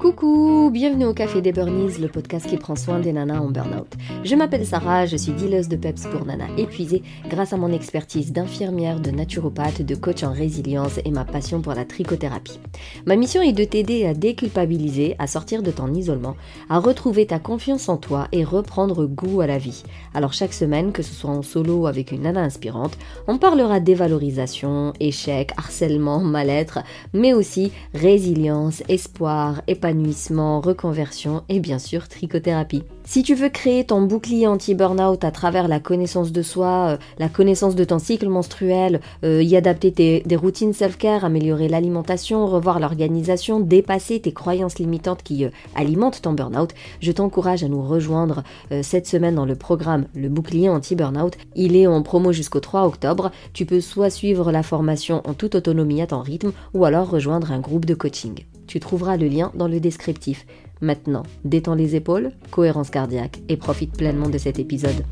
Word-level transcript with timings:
Coucou, 0.00 0.70
bienvenue 0.72 1.04
au 1.04 1.12
Café 1.12 1.42
des 1.42 1.52
Burnies, 1.52 1.98
le 2.00 2.08
podcast 2.08 2.46
qui 2.46 2.56
prend 2.56 2.74
soin 2.74 3.00
des 3.00 3.12
nanas 3.12 3.38
en 3.38 3.50
burn-out. 3.50 3.92
Je 4.24 4.34
m'appelle 4.34 4.64
Sarah, 4.64 5.04
je 5.04 5.18
suis 5.18 5.32
dealeuse 5.32 5.68
de 5.68 5.76
peps 5.76 6.06
pour 6.06 6.24
nanas 6.24 6.48
épuisées 6.56 7.02
grâce 7.28 7.52
à 7.52 7.58
mon 7.58 7.70
expertise 7.70 8.32
d'infirmière, 8.32 8.98
de 8.98 9.10
naturopathe, 9.10 9.82
de 9.82 9.94
coach 9.94 10.22
en 10.22 10.32
résilience 10.32 11.00
et 11.04 11.10
ma 11.10 11.26
passion 11.26 11.60
pour 11.60 11.74
la 11.74 11.84
trichothérapie. 11.84 12.58
Ma 13.04 13.14
mission 13.14 13.42
est 13.42 13.52
de 13.52 13.62
t'aider 13.62 14.06
à 14.06 14.14
déculpabiliser, 14.14 15.16
à 15.18 15.26
sortir 15.26 15.62
de 15.62 15.70
ton 15.70 15.92
isolement, 15.92 16.34
à 16.70 16.78
retrouver 16.78 17.26
ta 17.26 17.38
confiance 17.38 17.90
en 17.90 17.98
toi 17.98 18.26
et 18.32 18.42
reprendre 18.42 19.04
goût 19.04 19.42
à 19.42 19.46
la 19.46 19.58
vie. 19.58 19.82
Alors 20.14 20.32
chaque 20.32 20.54
semaine, 20.54 20.92
que 20.92 21.02
ce 21.02 21.12
soit 21.12 21.28
en 21.28 21.42
solo 21.42 21.80
ou 21.80 21.86
avec 21.86 22.10
une 22.10 22.22
nana 22.22 22.40
inspirante, 22.40 22.96
on 23.28 23.36
parlera 23.36 23.80
dévalorisation, 23.80 24.94
échec, 24.98 25.52
harcèlement, 25.58 26.20
mal-être, 26.20 26.78
mais 27.12 27.34
aussi 27.34 27.70
résilience, 27.92 28.82
espoir, 28.88 29.60
épanouissement 29.68 29.89
épanouissement, 29.90 30.60
reconversion 30.60 31.42
et 31.48 31.58
bien 31.58 31.80
sûr 31.80 32.06
trichothérapie. 32.06 32.84
Si 33.10 33.24
tu 33.24 33.34
veux 33.34 33.48
créer 33.48 33.82
ton 33.82 34.02
bouclier 34.02 34.46
anti-burnout 34.46 35.24
à 35.24 35.32
travers 35.32 35.66
la 35.66 35.80
connaissance 35.80 36.30
de 36.30 36.42
soi, 36.42 36.90
euh, 36.90 36.96
la 37.18 37.28
connaissance 37.28 37.74
de 37.74 37.82
ton 37.82 37.98
cycle 37.98 38.28
menstruel, 38.28 39.00
euh, 39.24 39.42
y 39.42 39.56
adapter 39.56 39.90
des 40.24 40.36
routines 40.36 40.72
self-care, 40.72 41.24
améliorer 41.24 41.66
l'alimentation, 41.66 42.46
revoir 42.46 42.78
l'organisation, 42.78 43.58
dépasser 43.58 44.20
tes 44.20 44.30
croyances 44.30 44.78
limitantes 44.78 45.24
qui 45.24 45.44
euh, 45.44 45.50
alimentent 45.74 46.22
ton 46.22 46.34
burnout, 46.34 46.72
je 47.00 47.10
t'encourage 47.10 47.64
à 47.64 47.68
nous 47.68 47.82
rejoindre 47.82 48.44
cette 48.82 49.08
semaine 49.08 49.34
dans 49.34 49.44
le 49.44 49.56
programme 49.56 50.06
Le 50.14 50.28
bouclier 50.28 50.68
anti-burnout. 50.68 51.36
Il 51.56 51.74
est 51.74 51.88
en 51.88 52.04
promo 52.04 52.30
jusqu'au 52.30 52.60
3 52.60 52.86
octobre. 52.86 53.32
Tu 53.52 53.66
peux 53.66 53.80
soit 53.80 54.10
suivre 54.10 54.52
la 54.52 54.62
formation 54.62 55.20
en 55.24 55.34
toute 55.34 55.56
autonomie 55.56 56.00
à 56.00 56.06
ton 56.06 56.20
rythme 56.20 56.52
ou 56.74 56.84
alors 56.84 57.10
rejoindre 57.10 57.50
un 57.50 57.58
groupe 57.58 57.86
de 57.86 57.94
coaching. 57.94 58.44
Tu 58.68 58.78
trouveras 58.78 59.16
le 59.16 59.26
lien 59.26 59.50
dans 59.56 59.66
le 59.66 59.80
descriptif. 59.80 60.46
Maintenant, 60.80 61.24
détends 61.44 61.74
les 61.74 61.94
épaules, 61.94 62.30
cohérence 62.50 62.88
cardiaque 62.88 63.40
et 63.48 63.56
profite 63.56 63.96
pleinement 63.96 64.30
de 64.30 64.38
cet 64.38 64.58
épisode. 64.58 65.04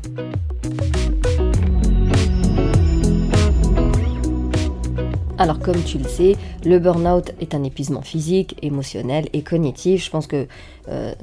Alors 5.37 5.59
comme 5.59 5.81
tu 5.83 5.99
le 5.99 6.03
sais, 6.03 6.35
le 6.65 6.79
burn-out 6.79 7.31
est 7.39 7.55
un 7.55 7.63
épuisement 7.63 8.01
physique, 8.01 8.57
émotionnel 8.61 9.29
et 9.31 9.41
cognitif. 9.41 10.03
Je 10.03 10.09
pense 10.09 10.27
que 10.27 10.47
euh, 10.89 11.13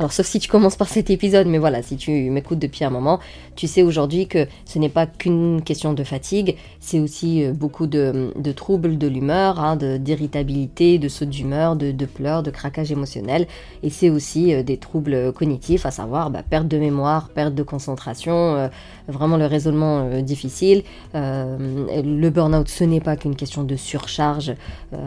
alors 0.00 0.14
sauf 0.14 0.26
si 0.26 0.38
tu 0.38 0.48
commences 0.48 0.76
par 0.76 0.88
cet 0.88 1.10
épisode, 1.10 1.46
mais 1.46 1.58
voilà, 1.58 1.82
si 1.82 1.98
tu 1.98 2.30
m'écoutes 2.30 2.58
depuis 2.58 2.86
un 2.86 2.90
moment, 2.90 3.20
tu 3.54 3.66
sais 3.66 3.82
aujourd'hui 3.82 4.26
que 4.26 4.46
ce 4.64 4.78
n'est 4.78 4.88
pas 4.88 5.04
qu'une 5.04 5.60
question 5.60 5.92
de 5.92 6.02
fatigue, 6.04 6.56
c'est 6.78 6.98
aussi 6.98 7.44
euh, 7.44 7.52
beaucoup 7.52 7.86
de, 7.86 8.32
troubles 8.56 8.96
de 8.96 9.06
l'humeur, 9.06 9.60
hein, 9.60 9.76
d'irritabilité, 9.76 10.98
de, 10.98 11.08
saut 11.08 11.26
d'humeur, 11.26 11.76
de, 11.76 11.92
pleurs, 12.06 12.42
de 12.42 12.50
craquage 12.50 12.90
émotionnel, 12.90 13.46
et 13.82 13.90
c'est 13.90 14.08
aussi 14.08 14.54
euh, 14.54 14.62
des 14.62 14.78
troubles 14.78 15.34
cognitifs, 15.34 15.84
à 15.84 15.90
savoir 15.90 16.30
bah, 16.30 16.42
perte 16.48 16.66
de 16.66 16.78
mémoire, 16.78 17.28
perte 17.28 17.54
de 17.54 17.62
concentration, 17.62 18.70
vraiment 19.06 19.36
le 19.36 19.44
raisonnement 19.44 20.22
difficile. 20.22 20.82
le 21.12 22.28
burn-out, 22.30 22.68
ce 22.68 22.84
n'est 22.84 23.00
pas 23.00 23.16
qu'une 23.16 23.36
question 23.36 23.64
de 23.64 23.76
surcharge 23.76 24.54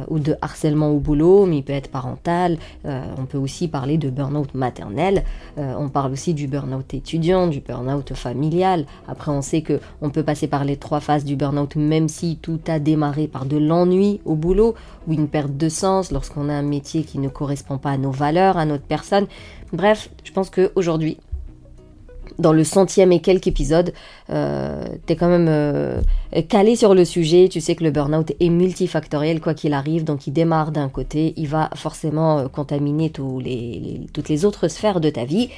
ou 0.09 0.19
de 0.19 0.35
harcèlement 0.41 0.89
au 0.89 0.99
boulot, 0.99 1.47
mais 1.47 1.57
il 1.57 1.63
peut 1.63 1.73
être 1.73 1.89
parental, 1.89 2.57
on 2.85 3.25
peut 3.25 3.37
aussi 3.37 3.67
parler 3.67 3.97
de 3.97 4.09
burn-out 4.09 4.53
maternel 4.53 4.82
euh, 5.57 5.73
on 5.77 5.89
parle 5.89 6.11
aussi 6.11 6.33
du 6.33 6.47
burn-out 6.47 6.93
étudiant, 6.93 7.47
du 7.47 7.59
burn-out 7.59 8.13
familial. 8.13 8.85
Après, 9.07 9.31
on 9.31 9.41
sait 9.41 9.61
que 9.61 9.79
on 10.01 10.09
peut 10.09 10.23
passer 10.23 10.47
par 10.47 10.65
les 10.65 10.77
trois 10.77 10.99
phases 10.99 11.25
du 11.25 11.35
burn-out, 11.35 11.75
même 11.75 12.07
si 12.07 12.37
tout 12.41 12.59
a 12.67 12.79
démarré 12.79 13.27
par 13.27 13.45
de 13.45 13.57
l'ennui 13.57 14.21
au 14.25 14.35
boulot 14.35 14.75
ou 15.07 15.13
une 15.13 15.27
perte 15.27 15.55
de 15.55 15.69
sens 15.69 16.11
lorsqu'on 16.11 16.49
a 16.49 16.53
un 16.53 16.63
métier 16.63 17.03
qui 17.03 17.19
ne 17.19 17.29
correspond 17.29 17.77
pas 17.77 17.91
à 17.91 17.97
nos 17.97 18.11
valeurs, 18.11 18.57
à 18.57 18.65
notre 18.65 18.85
personne. 18.85 19.27
Bref, 19.71 20.09
je 20.23 20.31
pense 20.31 20.49
qu'aujourd'hui, 20.49 21.17
dans 22.39 22.53
le 22.53 22.63
centième 22.63 23.11
et 23.11 23.19
quelques 23.19 23.47
épisodes, 23.47 23.93
euh, 24.29 24.85
tu 25.05 25.15
quand 25.15 25.29
même 25.29 25.47
euh, 25.49 26.01
calé 26.49 26.75
sur 26.75 26.95
le 26.95 27.05
sujet. 27.05 27.49
Tu 27.49 27.61
sais 27.61 27.75
que 27.75 27.83
le 27.83 27.91
burn-out 27.91 28.31
est 28.39 28.49
multifactoriel, 28.49 29.39
quoi 29.39 29.53
qu'il 29.53 29.73
arrive. 29.73 30.03
Donc, 30.03 30.27
il 30.27 30.33
démarre 30.33 30.71
d'un 30.71 30.89
côté, 30.89 31.33
il 31.37 31.47
va 31.47 31.69
forcément 31.75 32.39
euh, 32.39 32.47
contaminer 32.47 33.09
toutes 33.09 34.29
les 34.29 34.45
autres 34.45 34.67
sphères 34.67 34.99
de 34.99 35.09
ta 35.09 35.25
vie 35.25 35.49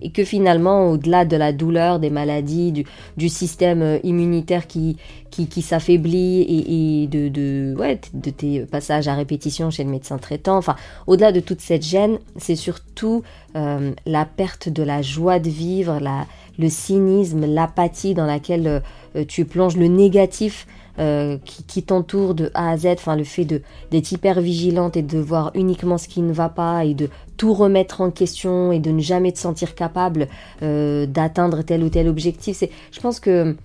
et 0.00 0.10
que 0.10 0.24
finalement, 0.24 0.90
au-delà 0.90 1.24
de 1.24 1.36
la 1.36 1.52
douleur, 1.52 1.98
des 1.98 2.10
maladies, 2.10 2.84
du, 3.16 3.28
système 3.28 3.82
euh, 3.82 3.98
immunitaire 4.02 4.66
qui, 4.66 4.96
qui, 5.30 5.62
s'affaiblit 5.62 6.42
et, 6.42 7.06
de, 7.06 7.28
de, 7.28 7.74
ouais, 7.78 8.00
de 8.12 8.30
tes 8.30 8.60
passages 8.60 9.08
à 9.08 9.14
répétition 9.14 9.70
chez 9.70 9.84
le 9.84 9.90
médecin 9.90 10.18
traitant, 10.18 10.56
enfin, 10.56 10.76
au-delà 11.06 11.32
de 11.32 11.40
toute 11.40 11.60
cette 11.60 11.82
gêne, 11.82 12.18
c'est 12.36 12.56
surtout 12.56 13.22
euh, 13.56 13.92
la 14.06 14.24
perte 14.24 14.68
de 14.68 14.82
la 14.82 15.02
joie 15.02 15.38
de 15.38 15.50
vivre, 15.50 15.98
la, 16.00 16.26
le 16.58 16.68
cynisme, 16.68 17.46
l'apathie 17.46 18.14
dans 18.14 18.26
laquelle 18.26 18.82
euh, 19.16 19.24
tu 19.26 19.44
plonges, 19.44 19.76
le 19.76 19.86
négatif 19.86 20.66
euh, 20.98 21.38
qui, 21.44 21.82
t'entoure 21.82 22.34
de 22.34 22.50
A 22.54 22.70
à 22.70 22.76
Z, 22.76 22.86
enfin 22.94 23.16
le 23.16 23.24
fait 23.24 23.44
d'être 23.44 24.12
hyper 24.12 24.40
vigilante 24.40 24.96
et 24.96 25.02
de 25.02 25.18
voir 25.18 25.50
uniquement 25.54 25.96
ce 25.96 26.06
qui 26.06 26.20
ne 26.20 26.32
va 26.32 26.48
pas 26.48 26.84
et 26.84 26.94
de 26.94 27.08
tout 27.36 27.54
remettre 27.54 28.00
en 28.02 28.10
question 28.10 28.72
et 28.72 28.78
de 28.78 28.90
ne 28.90 29.00
jamais 29.00 29.32
te 29.32 29.38
sentir 29.38 29.74
capable 29.74 30.28
euh, 30.62 31.06
d'atteindre 31.06 31.62
tel 31.62 31.82
ou 31.82 31.88
tel 31.88 32.08
objectif, 32.08 32.56
c'est, 32.58 32.70
je 32.90 33.00
pense 33.00 33.20
que 33.20 33.56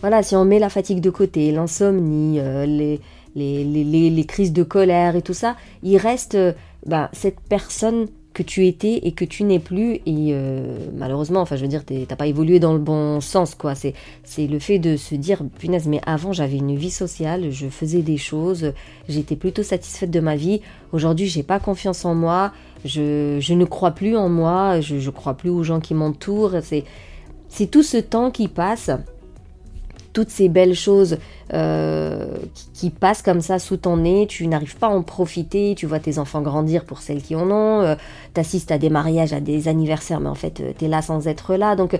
voilà, 0.00 0.22
si 0.22 0.36
on 0.36 0.44
met 0.44 0.58
la 0.58 0.70
fatigue 0.70 1.00
de 1.00 1.10
côté, 1.10 1.50
l'insomnie, 1.52 2.38
euh, 2.38 2.64
les, 2.66 3.00
les, 3.34 3.64
les, 3.64 4.10
les, 4.10 4.24
crises 4.24 4.52
de 4.52 4.62
colère 4.62 5.16
et 5.16 5.22
tout 5.22 5.34
ça, 5.34 5.56
il 5.82 5.96
reste 5.98 6.38
bah, 6.86 7.10
cette 7.12 7.40
personne 7.40 8.06
que 8.40 8.46
tu 8.46 8.66
étais 8.66 9.00
et 9.02 9.12
que 9.12 9.26
tu 9.26 9.44
n'es 9.44 9.58
plus. 9.58 9.96
Et 10.06 10.30
euh, 10.32 10.88
malheureusement 10.94 11.40
enfin 11.40 11.56
je 11.56 11.62
veux 11.62 11.68
dire 11.68 11.84
t'as 11.84 12.16
pas 12.16 12.26
évolué 12.26 12.58
dans 12.58 12.72
le 12.72 12.78
bon 12.78 13.20
sens 13.20 13.54
quoi. 13.54 13.74
C'est 13.74 13.92
c'est 14.24 14.46
le 14.46 14.58
fait 14.58 14.78
de 14.78 14.96
se 14.96 15.14
dire 15.14 15.42
punaise 15.58 15.86
mais 15.86 16.00
avant 16.06 16.32
j'avais 16.32 16.56
une 16.56 16.74
vie 16.74 16.90
sociale 16.90 17.50
je 17.50 17.68
faisais 17.68 18.00
des 18.00 18.16
choses 18.16 18.72
j'étais 19.08 19.36
plutôt 19.36 19.62
satisfaite 19.62 20.10
de 20.10 20.20
ma 20.20 20.36
vie. 20.36 20.62
Aujourd'hui 20.92 21.26
j'ai 21.26 21.42
pas 21.42 21.60
confiance 21.60 22.06
en 22.06 22.14
moi 22.14 22.52
je, 22.86 23.36
je 23.40 23.52
ne 23.52 23.66
crois 23.66 23.90
plus 23.90 24.16
en 24.16 24.30
moi 24.30 24.80
je, 24.80 24.98
je 24.98 25.10
crois 25.10 25.34
plus 25.34 25.50
aux 25.50 25.62
gens 25.62 25.80
qui 25.80 25.92
m'entourent. 25.92 26.56
C'est 26.62 26.84
c'est 27.48 27.66
tout 27.66 27.82
ce 27.82 27.98
temps 27.98 28.30
qui 28.30 28.48
passe 28.48 28.90
toutes 30.12 30.30
ces 30.30 30.48
belles 30.48 30.74
choses 30.74 31.18
euh, 31.52 32.36
qui, 32.74 32.90
passent 32.90 33.22
comme 33.22 33.40
ça 33.40 33.58
sous 33.58 33.76
ton 33.76 33.98
nez, 33.98 34.26
tu 34.28 34.46
n'arrives 34.46 34.76
pas 34.76 34.88
à 34.88 34.90
en 34.90 35.02
profiter, 35.02 35.74
tu 35.76 35.86
vois 35.86 36.00
tes 36.00 36.18
enfants 36.18 36.42
grandir 36.42 36.84
pour 36.84 37.00
celles 37.00 37.22
qui 37.22 37.34
en 37.36 37.50
ont, 37.50 37.82
euh, 37.82 37.94
tu 38.34 38.40
assistes 38.40 38.72
à 38.72 38.78
des 38.78 38.90
mariages, 38.90 39.32
à 39.32 39.40
des 39.40 39.68
anniversaires, 39.68 40.20
mais 40.20 40.28
en 40.28 40.34
fait 40.34 40.60
euh, 40.60 40.72
tu 40.76 40.86
es 40.86 40.88
là 40.88 41.02
sans 41.02 41.28
être 41.28 41.54
là. 41.54 41.76
Donc 41.76 41.98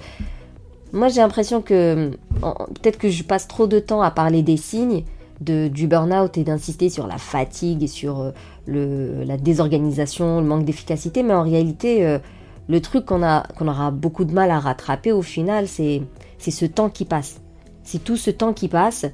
moi 0.93 1.09
j'ai 1.09 1.21
l'impression 1.21 1.62
que 1.62 2.10
peut-être 2.41 2.98
que 2.98 3.09
je 3.09 3.22
passe 3.22 3.47
trop 3.47 3.66
de 3.66 3.78
temps 3.78 4.03
à 4.03 4.10
parler 4.10 4.42
des 4.42 4.56
signes 4.56 5.04
de, 5.41 5.69
du 5.69 5.87
burn-out 5.87 6.37
et 6.37 6.44
d'insister 6.44 6.91
sur 6.91 7.06
la 7.06 7.16
fatigue 7.16 7.82
et 7.82 7.87
sur 7.87 8.32
le, 8.66 9.22
la 9.25 9.37
désorganisation, 9.37 10.41
le 10.41 10.47
manque 10.47 10.65
d'efficacité, 10.65 11.22
mais 11.22 11.34
en 11.34 11.42
réalité 11.42 12.19
le 12.69 12.81
truc 12.81 13.06
qu'on 13.06 13.21
qu'on 13.56 13.69
aura 13.69 13.91
beaucoup 13.91 14.25
de 14.25 14.32
mal 14.32 14.50
à 14.50 14.59
rattraper 14.59 15.12
au 15.12 15.22
final, 15.22 15.66
c'est 15.66 16.03
ce 16.38 16.66
temps 16.66 16.91
qui 16.91 17.04
passe 17.04 17.41
c'est 17.84 18.02
tout 18.02 18.16
ce 18.16 18.30
temps 18.30 18.52
qui 18.52 18.68
passe 18.68 19.06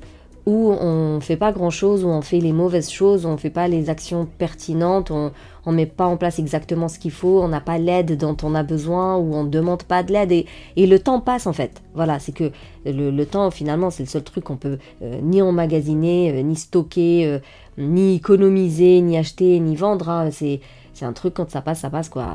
où 0.46 0.70
on 0.70 1.20
fait 1.20 1.36
pas 1.36 1.50
grand 1.50 1.70
chose, 1.70 2.04
où 2.04 2.08
on 2.08 2.22
fait 2.22 2.38
les 2.38 2.52
mauvaises 2.52 2.88
choses, 2.88 3.26
où 3.26 3.28
on 3.28 3.36
fait 3.36 3.50
pas 3.50 3.66
les 3.66 3.90
actions 3.90 4.28
pertinentes, 4.38 5.10
on, 5.10 5.32
on 5.66 5.72
met 5.72 5.86
pas 5.86 6.06
en 6.06 6.16
place 6.16 6.38
exactement 6.38 6.86
ce 6.86 7.00
qu'il 7.00 7.10
faut, 7.10 7.42
on 7.42 7.48
n'a 7.48 7.60
pas 7.60 7.78
l'aide 7.78 8.16
dont 8.16 8.36
on 8.44 8.54
a 8.54 8.62
besoin, 8.62 9.16
ou 9.16 9.34
on 9.34 9.42
demande 9.42 9.82
pas 9.82 10.04
de 10.04 10.12
l'aide, 10.12 10.30
et, 10.30 10.46
le 10.86 10.98
temps 11.00 11.20
passe 11.20 11.48
en 11.48 11.52
fait. 11.52 11.82
Voilà, 11.94 12.20
c'est 12.20 12.30
que 12.30 12.52
le, 12.84 13.24
temps 13.24 13.50
finalement 13.50 13.90
c'est 13.90 14.04
le 14.04 14.08
seul 14.08 14.22
truc 14.22 14.44
qu'on 14.44 14.56
peut 14.56 14.78
euh, 15.02 15.18
ni 15.20 15.42
emmagasiner, 15.42 16.32
euh, 16.32 16.42
ni 16.42 16.54
stocker, 16.54 17.26
euh, 17.26 17.38
ni 17.76 18.14
économiser, 18.14 19.00
ni 19.00 19.18
acheter, 19.18 19.58
ni 19.58 19.74
vendre. 19.74 20.08
Hein. 20.08 20.30
C'est 20.30 20.60
un 21.02 21.12
truc 21.12 21.34
quand 21.34 21.50
ça 21.50 21.60
passe, 21.60 21.80
ça 21.80 21.90
passe 21.90 22.08
quoi. 22.08 22.28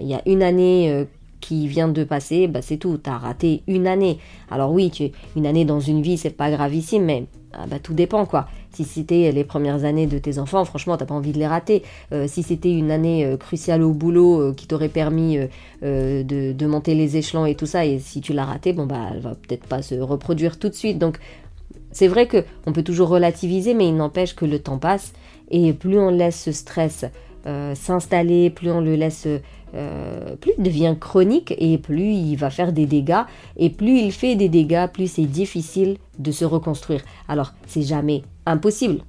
Il 0.00 0.06
y 0.06 0.14
a 0.14 0.22
une 0.24 0.44
année 0.44 1.06
qui 1.46 1.68
vient 1.68 1.86
de 1.86 2.02
passer, 2.02 2.48
bah 2.48 2.60
c'est 2.60 2.76
tout, 2.76 2.98
t'as 2.98 3.18
raté 3.18 3.62
une 3.68 3.86
année. 3.86 4.18
Alors 4.50 4.72
oui, 4.72 4.90
tu, 4.90 5.10
une 5.36 5.46
année 5.46 5.64
dans 5.64 5.78
une 5.78 6.02
vie, 6.02 6.18
c'est 6.18 6.30
pas 6.30 6.50
gravissime, 6.50 7.04
mais 7.04 7.26
ah 7.52 7.66
bah, 7.68 7.78
tout 7.78 7.94
dépend 7.94 8.26
quoi. 8.26 8.48
Si 8.72 8.82
c'était 8.82 9.30
les 9.30 9.44
premières 9.44 9.84
années 9.84 10.08
de 10.08 10.18
tes 10.18 10.40
enfants, 10.40 10.64
franchement, 10.64 10.96
t'as 10.96 11.06
pas 11.06 11.14
envie 11.14 11.30
de 11.30 11.38
les 11.38 11.46
rater. 11.46 11.84
Euh, 12.10 12.26
si 12.26 12.42
c'était 12.42 12.72
une 12.72 12.90
année 12.90 13.24
euh, 13.24 13.36
cruciale 13.36 13.82
au 13.82 13.92
boulot 13.92 14.40
euh, 14.40 14.54
qui 14.54 14.66
t'aurait 14.66 14.88
permis 14.88 15.38
de, 15.82 16.66
monter 16.66 16.96
les 16.96 17.16
échelons 17.16 17.46
et 17.46 17.54
tout 17.54 17.66
ça, 17.66 17.86
et 17.86 18.00
si 18.00 18.20
tu 18.20 18.32
l'as 18.32 18.44
raté, 18.44 18.72
bon 18.72 18.86
bah 18.86 19.10
elle 19.12 19.20
va 19.20 19.36
peut-être 19.36 19.66
pas 19.66 19.82
se 19.82 19.94
reproduire 19.94 20.58
tout 20.58 20.68
de 20.68 20.74
suite. 20.74 20.98
Donc 20.98 21.18
c'est 21.92 22.08
vrai 22.08 22.26
que 22.26 22.44
on 22.66 22.72
peut 22.72 22.82
toujours 22.82 23.08
relativiser, 23.08 23.72
mais 23.72 23.86
il 23.86 23.94
n'empêche 23.94 24.34
que 24.34 24.46
le 24.46 24.58
temps 24.58 24.78
passe 24.78 25.12
et 25.48 25.72
plus 25.72 25.96
on 25.96 26.10
laisse 26.10 26.42
ce 26.42 26.50
stress 26.50 27.04
s'installer, 27.74 28.50
plus 28.50 28.70
on 28.70 28.80
le 28.80 28.96
laisse 28.96 29.28
euh, 29.76 30.36
plus 30.36 30.52
il 30.56 30.62
devient 30.62 30.94
chronique 30.98 31.54
et 31.58 31.76
plus 31.76 32.12
il 32.12 32.36
va 32.36 32.50
faire 32.50 32.72
des 32.72 32.86
dégâts. 32.86 33.22
Et 33.56 33.70
plus 33.70 33.98
il 33.98 34.12
fait 34.12 34.34
des 34.34 34.48
dégâts, 34.48 34.86
plus 34.92 35.10
c'est 35.10 35.26
difficile 35.26 35.96
de 36.18 36.30
se 36.30 36.44
reconstruire. 36.44 37.02
Alors, 37.28 37.52
c'est 37.66 37.82
jamais 37.82 38.22
impossible. 38.46 39.00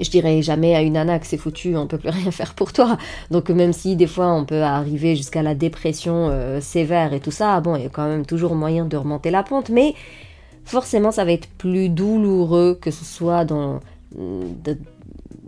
je 0.00 0.10
dirais 0.10 0.42
jamais 0.42 0.74
à 0.74 0.82
une 0.82 0.94
nana 0.94 1.18
que 1.18 1.26
c'est 1.26 1.38
foutu, 1.38 1.76
on 1.76 1.86
peut 1.86 1.98
plus 1.98 2.10
rien 2.10 2.30
faire 2.30 2.54
pour 2.54 2.72
toi. 2.72 2.98
Donc 3.30 3.50
même 3.50 3.72
si 3.72 3.96
des 3.96 4.06
fois 4.06 4.32
on 4.32 4.44
peut 4.44 4.62
arriver 4.62 5.16
jusqu'à 5.16 5.42
la 5.42 5.54
dépression 5.54 6.28
euh, 6.30 6.60
sévère 6.60 7.12
et 7.12 7.20
tout 7.20 7.30
ça, 7.30 7.60
bon, 7.60 7.76
il 7.76 7.82
y 7.82 7.86
a 7.86 7.90
quand 7.90 8.08
même 8.08 8.26
toujours 8.26 8.54
moyen 8.54 8.84
de 8.84 8.96
remonter 8.96 9.30
la 9.30 9.42
pente, 9.42 9.70
mais 9.70 9.94
forcément 10.64 11.10
ça 11.10 11.24
va 11.24 11.32
être 11.32 11.48
plus 11.58 11.88
douloureux 11.88 12.78
que 12.80 12.90
ce 12.90 13.04
soit 13.04 13.44
dans 13.44 13.80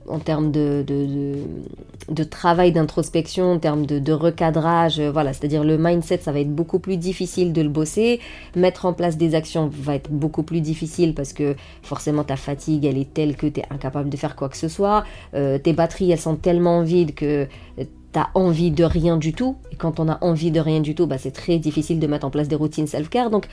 en 0.08 0.18
termes 0.18 0.50
de, 0.50 0.84
de, 0.86 2.24
travail 2.24 2.72
d'introspection, 2.72 3.52
en 3.52 3.58
termes 3.58 3.86
de, 3.86 4.12
recadrage, 4.12 5.00
euh, 5.00 5.10
voilà, 5.10 5.32
c'est-à-dire 5.32 5.64
le 5.64 5.78
mindset, 5.78 6.18
ça 6.22 6.32
va 6.32 6.40
être 6.40 6.54
beaucoup 6.54 6.78
plus 6.78 6.96
difficile 6.96 7.52
de 7.52 7.62
le 7.62 7.68
bosser. 7.68 8.20
Mettre 8.54 8.86
en 8.86 8.92
place 8.92 9.16
des 9.16 9.34
actions 9.34 9.70
va 9.72 9.94
être 9.94 10.10
beaucoup 10.10 10.42
plus 10.42 10.60
difficile 10.60 11.14
parce 11.14 11.32
que 11.32 11.56
forcément 11.82 12.24
ta 12.24 12.36
fatigue, 12.36 12.84
elle 12.84 12.98
est 12.98 13.12
telle 13.12 13.36
que 13.36 13.46
tu 13.46 13.60
es 13.60 13.64
incapable 13.70 14.08
de 14.08 14.16
faire 14.16 14.36
quoi 14.36 14.48
que 14.48 14.56
ce 14.56 14.68
soit. 14.68 15.04
Euh, 15.34 15.58
tes 15.58 15.72
batteries, 15.72 16.10
elles 16.10 16.18
sont 16.18 16.36
tellement 16.36 16.82
vides 16.82 17.14
que 17.14 17.46
tu 17.78 18.18
as 18.18 18.28
envie 18.34 18.70
de 18.70 18.84
rien 18.84 19.16
du 19.16 19.32
tout. 19.32 19.56
Et 19.72 19.76
quand 19.76 20.00
on 20.00 20.08
a 20.08 20.18
envie 20.22 20.50
de 20.50 20.60
rien 20.60 20.80
du 20.80 20.94
tout, 20.94 21.06
bah, 21.06 21.18
c'est 21.18 21.32
très 21.32 21.58
difficile 21.58 22.00
de 22.00 22.06
mettre 22.06 22.26
en 22.26 22.30
place 22.30 22.48
des 22.48 22.56
routines 22.56 22.86
self-care. 22.86 23.30
Donc, 23.30 23.46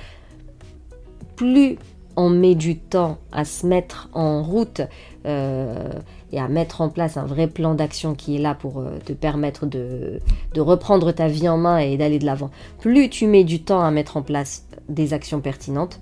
plus 1.36 1.78
on 2.16 2.30
met 2.30 2.56
du 2.56 2.78
temps 2.78 3.18
à 3.32 3.46
se 3.46 3.66
mettre 3.66 4.10
en 4.14 4.44
route 4.44 4.82
euh, 5.26 5.90
et 6.34 6.40
à 6.40 6.48
mettre 6.48 6.82
en 6.82 6.90
place 6.90 7.16
un 7.16 7.26
vrai 7.26 7.48
plan 7.48 7.76
d'action 7.76 8.16
qui 8.16 8.36
est 8.36 8.40
là 8.40 8.56
pour 8.56 8.80
euh, 8.80 8.98
te 9.06 9.14
permettre 9.14 9.68
de, 9.68 10.20
reprendre 10.58 11.12
ta 11.12 11.28
vie 11.28 11.48
en 11.48 11.58
main 11.58 11.78
et 11.78 11.96
d'aller 11.96 12.18
de 12.18 12.26
l'avant. 12.26 12.50
Plus 12.80 13.08
tu 13.10 13.28
mets 13.28 13.44
du 13.44 13.62
temps 13.62 13.82
à 13.82 13.92
mettre 13.92 14.18
en 14.18 14.24
place 14.24 14.66
des 14.90 15.14
actions 15.14 15.40
pertinentes, 15.40 16.00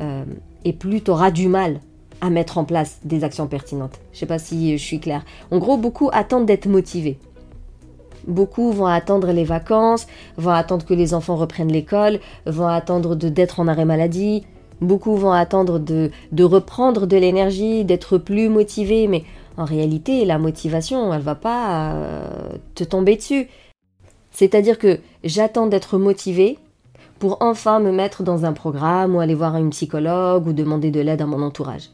euh, 0.00 0.24
et 0.64 0.72
plus 0.72 1.02
tu 1.02 1.10
auras 1.10 1.30
du 1.30 1.48
mal 1.48 1.80
à 2.22 2.30
mettre 2.30 2.56
en 2.56 2.64
place 2.64 2.98
des 3.04 3.24
actions 3.24 3.46
pertinentes. 3.46 4.00
Je 4.14 4.20
sais 4.20 4.26
pas 4.26 4.38
si 4.38 4.76
je 4.78 4.82
suis 4.82 5.00
claire. 5.00 5.22
En 5.50 5.58
gros, 5.58 5.76
beaucoup 5.76 6.08
attendent 6.12 6.46
d'être 6.46 6.66
motivés. 6.66 7.18
Beaucoup 8.26 8.72
vont 8.72 8.86
attendre 8.86 9.32
les 9.32 9.44
vacances, 9.44 10.06
vont 10.38 10.52
attendre 10.52 10.86
que 10.86 10.94
les 10.94 11.12
enfants 11.12 11.36
reprennent 11.36 11.70
l'école, 11.70 12.20
vont 12.46 12.66
attendre 12.66 13.16
d'être 13.16 13.60
en 13.60 13.68
arrêt 13.68 13.84
maladie, 13.84 14.44
Beaucoup 14.80 15.16
vont 15.16 15.32
attendre 15.32 15.78
de, 15.78 16.10
reprendre 16.42 17.06
de 17.06 17.16
l'énergie, 17.16 17.84
d'être 17.84 18.18
plus 18.18 18.48
motivés, 18.48 19.06
mais 19.06 19.24
en 19.56 19.64
réalité, 19.64 20.24
la 20.24 20.38
motivation, 20.38 21.12
elle 21.14 21.22
va 21.22 21.34
pas 21.34 21.92
euh, 21.92 22.48
te 22.74 22.84
tomber 22.84 23.16
dessus. 23.16 23.48
C'est-à-dire 24.30 24.78
que 24.78 24.98
j'attends 25.22 25.66
d'être 25.66 25.96
motivé 25.96 26.58
pour 27.20 27.38
enfin 27.40 27.78
me 27.78 27.92
mettre 27.92 28.24
dans 28.24 28.44
un 28.44 28.52
programme 28.52 29.14
ou 29.14 29.20
aller 29.20 29.34
voir 29.34 29.56
une 29.56 29.70
psychologue 29.70 30.48
ou 30.48 30.52
demander 30.52 30.90
de 30.90 31.00
l'aide 31.00 31.22
à 31.22 31.26
mon 31.26 31.42
entourage. 31.42 31.90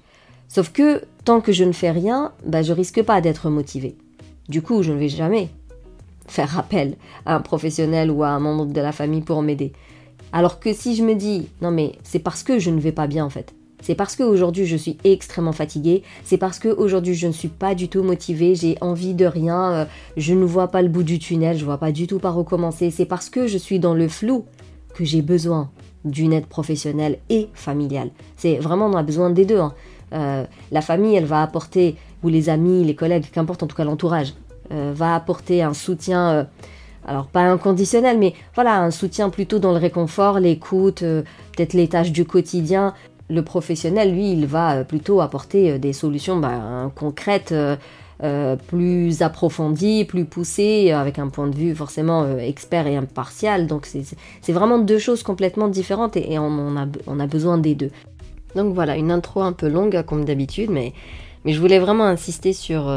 Sauf 0.49 0.73
que 0.73 1.03
tant 1.25 1.41
que 1.41 1.53
je 1.53 1.65
ne 1.65 1.73
fais 1.73 1.91
rien, 1.91 2.33
bah, 2.45 2.63
je 2.63 2.73
risque 2.73 3.03
pas 3.03 3.21
d'être 3.21 3.51
motivé. 3.51 3.97
Du 4.49 4.63
coup, 4.63 4.83
je 4.83 4.93
ne 4.93 4.99
vais 4.99 5.09
jamais 5.09 5.51
faire 6.27 6.59
appel 6.59 6.97
à 7.27 7.35
un 7.37 7.41
professionnel 7.41 8.11
ou 8.11 8.23
à 8.23 8.29
un 8.29 8.41
membre 8.41 8.67
de 8.67 8.81
la 8.81 8.93
famille 8.93 9.21
pour 9.21 9.43
m'aider. 9.43 9.73
Alors 10.33 10.61
que 10.61 10.73
si 10.73 10.97
je 10.97 11.03
me 11.03 11.15
dis, 11.15 11.49
non 11.61 11.71
mais 11.71 11.93
c'est 12.05 12.21
parce 12.21 12.43
que 12.43 12.59
je 12.59 12.71
ne 12.71 12.81
vais 12.81 12.93
pas 12.93 13.07
bien 13.07 13.25
en 13.25 13.31
fait. 13.31 13.53
C'est 13.83 13.95
parce 13.95 14.17
qu'aujourd'hui 14.17 14.67
je 14.67 14.77
suis 14.77 14.99
extrêmement 15.05 15.53
fatiguée, 15.53 16.03
c'est 16.25 16.37
parce 16.37 16.59
qu'aujourd'hui 16.59 17.15
je 17.15 17.27
ne 17.27 17.33
suis 17.33 17.49
pas 17.49 17.75
du 17.75 17.89
tout 17.89 18.03
motivée, 18.03 18.55
j'ai 18.55 18.77
envie 18.81 19.15
de 19.15 19.27
rien, 19.27 19.73
euh, 19.73 19.85
je 20.17 20.35
ne 20.35 20.45
vois 20.45 20.69
pas 20.69 20.83
le 20.83 20.89
bout 20.89 21.03
du 21.03 21.19
tunnel, 21.19 21.57
je 21.57 21.65
vois 21.65 21.79
pas 21.79 21.93
du 21.93 22.07
tout 22.07 22.19
par 22.19 22.35
recommencer, 22.35 22.91
c'est 22.91 23.07
parce 23.07 23.31
que 23.31 23.47
je 23.47 23.59
suis 23.59 23.79
dans 23.79 23.95
le 23.95 24.09
flou 24.09 24.45
que 24.95 25.05
j'ai 25.05 25.23
besoin 25.23 25.71
d'une 26.05 26.33
aide 26.33 26.47
professionnelle 26.47 27.19
et 27.29 27.49
familiale. 27.55 28.11
C'est 28.37 28.57
vraiment 28.57 28.87
on 28.87 28.97
a 28.97 29.03
besoin 29.03 29.31
des 29.31 29.45
deux. 29.45 29.61
Hein. 29.61 29.75
Euh, 30.13 30.45
la 30.73 30.81
famille 30.81 31.15
elle 31.15 31.27
va 31.27 31.43
apporter, 31.43 31.97
ou 32.23 32.29
les 32.29 32.49
amis, 32.49 32.85
les 32.85 32.95
collègues, 32.95 33.27
qu'importe 33.33 33.63
en 33.63 33.67
tout 33.67 33.77
cas 33.77 33.85
l'entourage, 33.85 34.35
euh, 34.73 34.93
va 34.95 35.15
apporter 35.15 35.63
un 35.63 35.75
soutien 35.75 36.49
alors 37.07 37.27
pas 37.27 37.41
inconditionnel, 37.41 38.19
mais 38.19 38.35
voilà, 38.55 38.79
un 38.83 38.91
soutien 38.91 39.31
plutôt 39.31 39.59
dans 39.59 39.73
le 39.73 39.79
réconfort, 39.79 40.39
l'écoute, 40.39 41.01
peut-être 41.01 41.73
les 41.73 41.89
tâches 41.89 42.13
du 42.13 42.27
quotidien. 42.27 42.95
Le 43.31 43.43
professionnel, 43.43 44.13
lui, 44.13 44.33
il 44.33 44.47
va 44.47 44.77
euh, 44.77 44.85
plutôt 44.85 45.21
apporter 45.21 45.73
euh, 45.73 45.79
des 45.79 45.93
solutions 45.93 46.37
bah, 46.37 46.91
concrètes, 46.95 47.55
plus 48.67 49.23
approfondies, 49.23 50.05
plus 50.05 50.27
poussées, 50.27 50.91
avec 50.91 51.19
un 51.19 51.29
point 51.29 51.47
de 51.47 51.57
vue 51.57 51.75
forcément 51.75 52.37
expert 52.37 52.87
et 52.87 52.95
impartial. 52.95 53.67
Donc 53.67 53.87
c'est 53.87 54.53
vraiment 54.53 54.79
deux 54.79 54.99
choses 54.99 55.23
complètement 55.23 55.69
différentes 55.69 56.19
et, 56.19 56.39
on, 56.39 56.77
a, 56.77 57.27
besoin 57.27 57.57
des 57.57 57.75
deux. 57.75 57.91
Donc 58.57 58.75
voilà, 58.75 58.99
une 58.99 59.11
intro 59.11 59.41
un 59.41 59.53
peu 59.53 59.69
longue 59.69 60.03
comme 60.03 60.27
d'habitude, 60.27 60.69
mais, 60.69 60.93
je 61.47 61.59
voulais 61.59 61.79
vraiment 61.79 62.05
insister 62.05 62.53
sur 62.53 62.91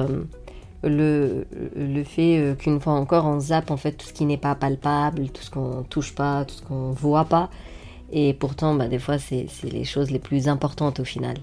le, 0.84 1.46
le 1.76 2.04
fait 2.04 2.40
euh, 2.40 2.56
qu'une 2.56 2.80
fois 2.80 2.94
encore 2.94 3.26
on 3.26 3.40
zappe 3.40 3.72
en 3.72 3.78
fait 3.78 3.94
tout 3.94 4.08
ce 4.08 4.14
qui 4.14 4.26
n'est 4.26 4.38
pas 4.38 4.56
palpable, 4.56 5.30
tout 5.30 5.42
ce 5.42 5.50
qu'on 5.50 5.84
touche 5.84 6.14
pas, 6.14 6.46
tout 6.46 6.56
ce 6.56 6.62
qu'on 6.62 6.92
voit 6.92 7.26
pas. 7.26 7.50
Et 8.16 8.34
pourtant, 8.34 8.76
bah, 8.76 8.88
des 8.88 9.00
fois, 9.00 9.18
c'est 9.18 9.48
les 9.64 9.84
choses 9.84 10.12
les 10.12 10.20
plus 10.20 10.48
importantes 10.48 11.00
au 11.00 11.04
final. 11.04 11.36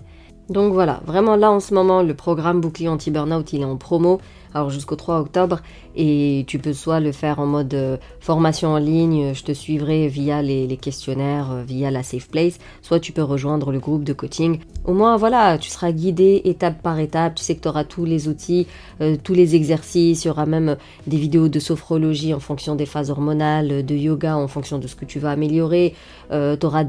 Donc 0.48 0.72
voilà, 0.72 1.00
vraiment 1.04 1.36
là 1.36 1.50
en 1.50 1.60
ce 1.60 1.74
moment, 1.74 2.02
le 2.02 2.14
programme 2.14 2.60
bouclier 2.60 2.88
anti-burnout, 2.88 3.52
il 3.52 3.62
est 3.62 3.64
en 3.64 3.76
promo 3.76 4.20
alors 4.54 4.70
jusqu'au 4.70 4.96
3 4.96 5.20
octobre, 5.20 5.60
et 5.96 6.44
tu 6.46 6.58
peux 6.58 6.72
soit 6.72 7.00
le 7.00 7.12
faire 7.12 7.40
en 7.40 7.46
mode 7.46 7.74
euh, 7.74 7.96
formation 8.20 8.70
en 8.70 8.78
ligne, 8.78 9.34
je 9.34 9.42
te 9.42 9.52
suivrai 9.52 10.08
via 10.08 10.40
les, 10.42 10.76
questionnaires, 10.76 11.50
euh, 11.50 11.62
via 11.62 11.90
la 11.90 12.02
Safe 12.02 12.28
Place, 12.28 12.58
soit 12.82 13.00
tu 13.00 13.12
peux 13.12 13.22
rejoindre 13.22 13.72
le 13.72 13.80
groupe 13.80 14.04
de 14.04 14.12
coaching. 14.12 14.60
Au 14.84 14.94
moins, 14.94 15.16
voilà, 15.16 15.58
tu 15.58 15.68
seras 15.68 15.92
guidé 15.92 16.42
étape 16.44 16.80
par 16.82 16.98
étape, 16.98 17.34
tu 17.34 17.44
sais 17.44 17.56
que 17.56 17.60
tu 17.60 17.68
auras 17.68 17.84
tous 17.84 18.04
les 18.04 18.28
outils, 18.28 18.66
euh, 19.00 19.16
tous 19.22 19.34
les 19.34 19.54
exercices, 19.56 20.24
il 20.24 20.28
y 20.28 20.30
aura 20.30 20.46
même 20.46 20.76
des 21.06 21.16
vidéos 21.16 21.48
de 21.48 21.58
sophrologie 21.58 22.34
en 22.34 22.40
fonction 22.40 22.76
des 22.76 22.86
phases 22.86 23.10
hormonales, 23.10 23.84
de 23.84 23.94
yoga 23.94 24.36
en 24.36 24.48
fonction 24.48 24.78
de 24.78 24.86
ce 24.86 24.94
que 24.94 25.04
tu 25.04 25.18
vas 25.18 25.30
améliorer, 25.30 25.94
tu 26.30 26.66
auras 26.66 26.84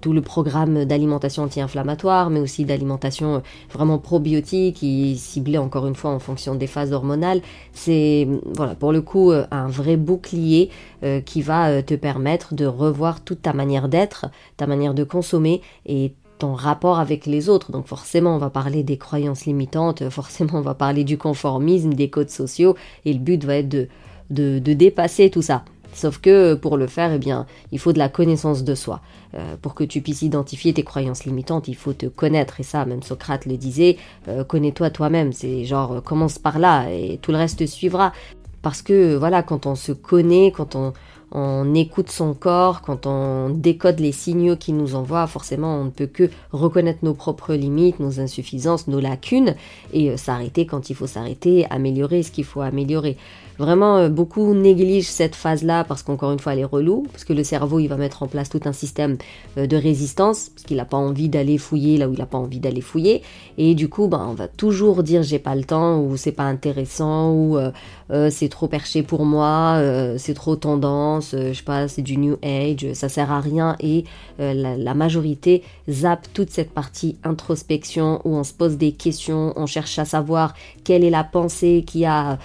tout 0.00 0.12
le 0.12 0.20
programme 0.20 0.84
d'alimentation 0.84 1.44
anti-inflammatoire, 1.44 2.28
mais 2.30 2.40
aussi 2.40 2.64
d'alimentation 2.64 3.42
vraiment 3.72 3.98
probiotique, 3.98 4.76
qui 4.76 5.16
ciblé 5.16 5.56
encore 5.56 5.86
une 5.86 5.94
fois 5.94 6.10
en 6.10 6.18
fonction 6.18 6.43
des 6.54 6.66
phases 6.66 6.92
hormonales, 6.92 7.40
c'est 7.72 8.28
voilà 8.54 8.74
pour 8.74 8.92
le 8.92 9.00
coup 9.00 9.30
euh, 9.30 9.46
un 9.50 9.68
vrai 9.68 9.96
bouclier 9.96 10.70
euh, 11.02 11.20
qui 11.20 11.40
va 11.40 11.68
euh, 11.68 11.82
te 11.82 11.94
permettre 11.94 12.54
de 12.54 12.66
revoir 12.66 13.22
toute 13.22 13.40
ta 13.40 13.54
manière 13.54 13.88
d'être, 13.88 14.26
ta 14.58 14.66
manière 14.66 14.92
de 14.92 15.04
consommer 15.04 15.62
et 15.86 16.12
ton 16.38 16.52
rapport 16.52 16.98
avec 16.98 17.24
les 17.24 17.48
autres. 17.48 17.72
Donc 17.72 17.86
forcément, 17.86 18.34
on 18.34 18.38
va 18.38 18.50
parler 18.50 18.82
des 18.82 18.98
croyances 18.98 19.46
limitantes, 19.46 20.08
forcément, 20.10 20.58
on 20.58 20.60
va 20.60 20.74
parler 20.74 21.04
du 21.04 21.16
conformisme, 21.16 21.94
des 21.94 22.10
codes 22.10 22.30
sociaux, 22.30 22.76
et 23.06 23.12
le 23.12 23.20
but 23.20 23.42
va 23.44 23.56
être 23.56 23.68
de, 23.68 23.88
de, 24.30 24.58
de 24.58 24.72
dépasser 24.74 25.30
tout 25.30 25.42
ça. 25.42 25.64
Sauf 25.94 26.18
que 26.18 26.54
pour 26.54 26.76
le 26.76 26.88
faire, 26.88 27.12
eh 27.12 27.18
bien, 27.18 27.46
il 27.72 27.78
faut 27.78 27.92
de 27.92 27.98
la 27.98 28.08
connaissance 28.08 28.64
de 28.64 28.74
soi. 28.74 29.00
Euh, 29.34 29.56
pour 29.62 29.74
que 29.74 29.84
tu 29.84 30.00
puisses 30.00 30.22
identifier 30.22 30.74
tes 30.74 30.82
croyances 30.82 31.24
limitantes, 31.24 31.68
il 31.68 31.76
faut 31.76 31.92
te 31.92 32.06
connaître. 32.06 32.60
Et 32.60 32.64
ça, 32.64 32.84
même 32.84 33.02
Socrate 33.02 33.46
le 33.46 33.56
disait, 33.56 33.96
euh, 34.28 34.44
connais-toi 34.44 34.90
toi-même. 34.90 35.32
C'est 35.32 35.64
genre, 35.64 35.92
euh, 35.92 36.00
commence 36.00 36.38
par 36.38 36.58
là 36.58 36.90
et 36.90 37.18
tout 37.22 37.30
le 37.30 37.38
reste 37.38 37.64
suivra. 37.66 38.12
Parce 38.60 38.82
que 38.82 39.14
voilà, 39.14 39.42
quand 39.42 39.66
on 39.66 39.76
se 39.76 39.92
connaît, 39.92 40.50
quand 40.50 40.74
on, 40.74 40.94
on 41.30 41.74
écoute 41.74 42.10
son 42.10 42.34
corps, 42.34 42.80
quand 42.80 43.06
on 43.06 43.50
décode 43.50 44.00
les 44.00 44.12
signaux 44.12 44.56
qu'il 44.56 44.76
nous 44.76 44.94
envoie, 44.94 45.26
forcément 45.26 45.76
on 45.80 45.84
ne 45.84 45.90
peut 45.90 46.06
que 46.06 46.30
reconnaître 46.50 47.00
nos 47.02 47.12
propres 47.12 47.54
limites, 47.54 48.00
nos 48.00 48.20
insuffisances, 48.20 48.88
nos 48.88 49.00
lacunes 49.00 49.54
et 49.92 50.16
s'arrêter 50.16 50.64
quand 50.64 50.88
il 50.88 50.96
faut 50.96 51.06
s'arrêter, 51.06 51.66
améliorer 51.68 52.22
ce 52.22 52.30
qu'il 52.30 52.44
faut 52.44 52.62
améliorer. 52.62 53.18
Vraiment, 53.58 53.98
euh, 53.98 54.08
beaucoup 54.08 54.52
négligent 54.52 55.08
cette 55.08 55.36
phase-là 55.36 55.84
parce 55.84 56.02
qu'encore 56.02 56.32
une 56.32 56.40
fois, 56.40 56.54
elle 56.54 56.60
est 56.60 56.64
relou, 56.64 57.06
parce 57.12 57.24
que 57.24 57.32
le 57.32 57.44
cerveau, 57.44 57.78
il 57.78 57.86
va 57.86 57.96
mettre 57.96 58.24
en 58.24 58.26
place 58.26 58.48
tout 58.48 58.60
un 58.64 58.72
système 58.72 59.16
euh, 59.58 59.66
de 59.66 59.76
résistance, 59.76 60.48
parce 60.48 60.64
qu'il 60.64 60.76
n'a 60.76 60.84
pas 60.84 60.96
envie 60.96 61.28
d'aller 61.28 61.56
fouiller 61.56 61.96
là 61.96 62.08
où 62.08 62.12
il 62.12 62.18
n'a 62.18 62.26
pas 62.26 62.38
envie 62.38 62.58
d'aller 62.58 62.80
fouiller. 62.80 63.22
Et 63.56 63.76
du 63.76 63.88
coup, 63.88 64.08
ben, 64.08 64.26
on 64.28 64.34
va 64.34 64.48
toujours 64.48 65.04
dire 65.04 65.22
j'ai 65.22 65.38
pas 65.38 65.54
le 65.54 65.62
temps, 65.62 66.00
ou 66.00 66.16
c'est 66.16 66.32
pas 66.32 66.44
intéressant, 66.44 67.32
ou 67.32 67.56
euh, 67.56 68.30
c'est 68.30 68.48
trop 68.48 68.66
perché 68.66 69.02
pour 69.02 69.24
moi, 69.24 69.80
c'est 70.18 70.34
trop 70.34 70.56
tendance, 70.56 71.34
je 71.34 71.52
sais 71.52 71.62
pas, 71.62 71.88
c'est 71.88 72.02
du 72.02 72.18
new 72.18 72.36
age, 72.42 72.92
ça 72.92 73.08
sert 73.08 73.32
à 73.32 73.40
rien. 73.40 73.76
Et 73.80 74.04
la, 74.38 74.76
la 74.76 74.94
majorité 74.94 75.62
zappe 75.88 76.26
toute 76.34 76.50
cette 76.50 76.70
partie 76.70 77.16
introspection 77.24 78.20
où 78.24 78.36
on 78.36 78.44
se 78.44 78.52
pose 78.52 78.76
des 78.76 78.92
questions, 78.92 79.52
on 79.56 79.66
cherche 79.66 79.98
à 79.98 80.04
savoir 80.04 80.54
quelle 80.84 81.02
est 81.02 81.10
la 81.10 81.24
pensée 81.24 81.82
qui 81.86 82.04
a 82.04 82.38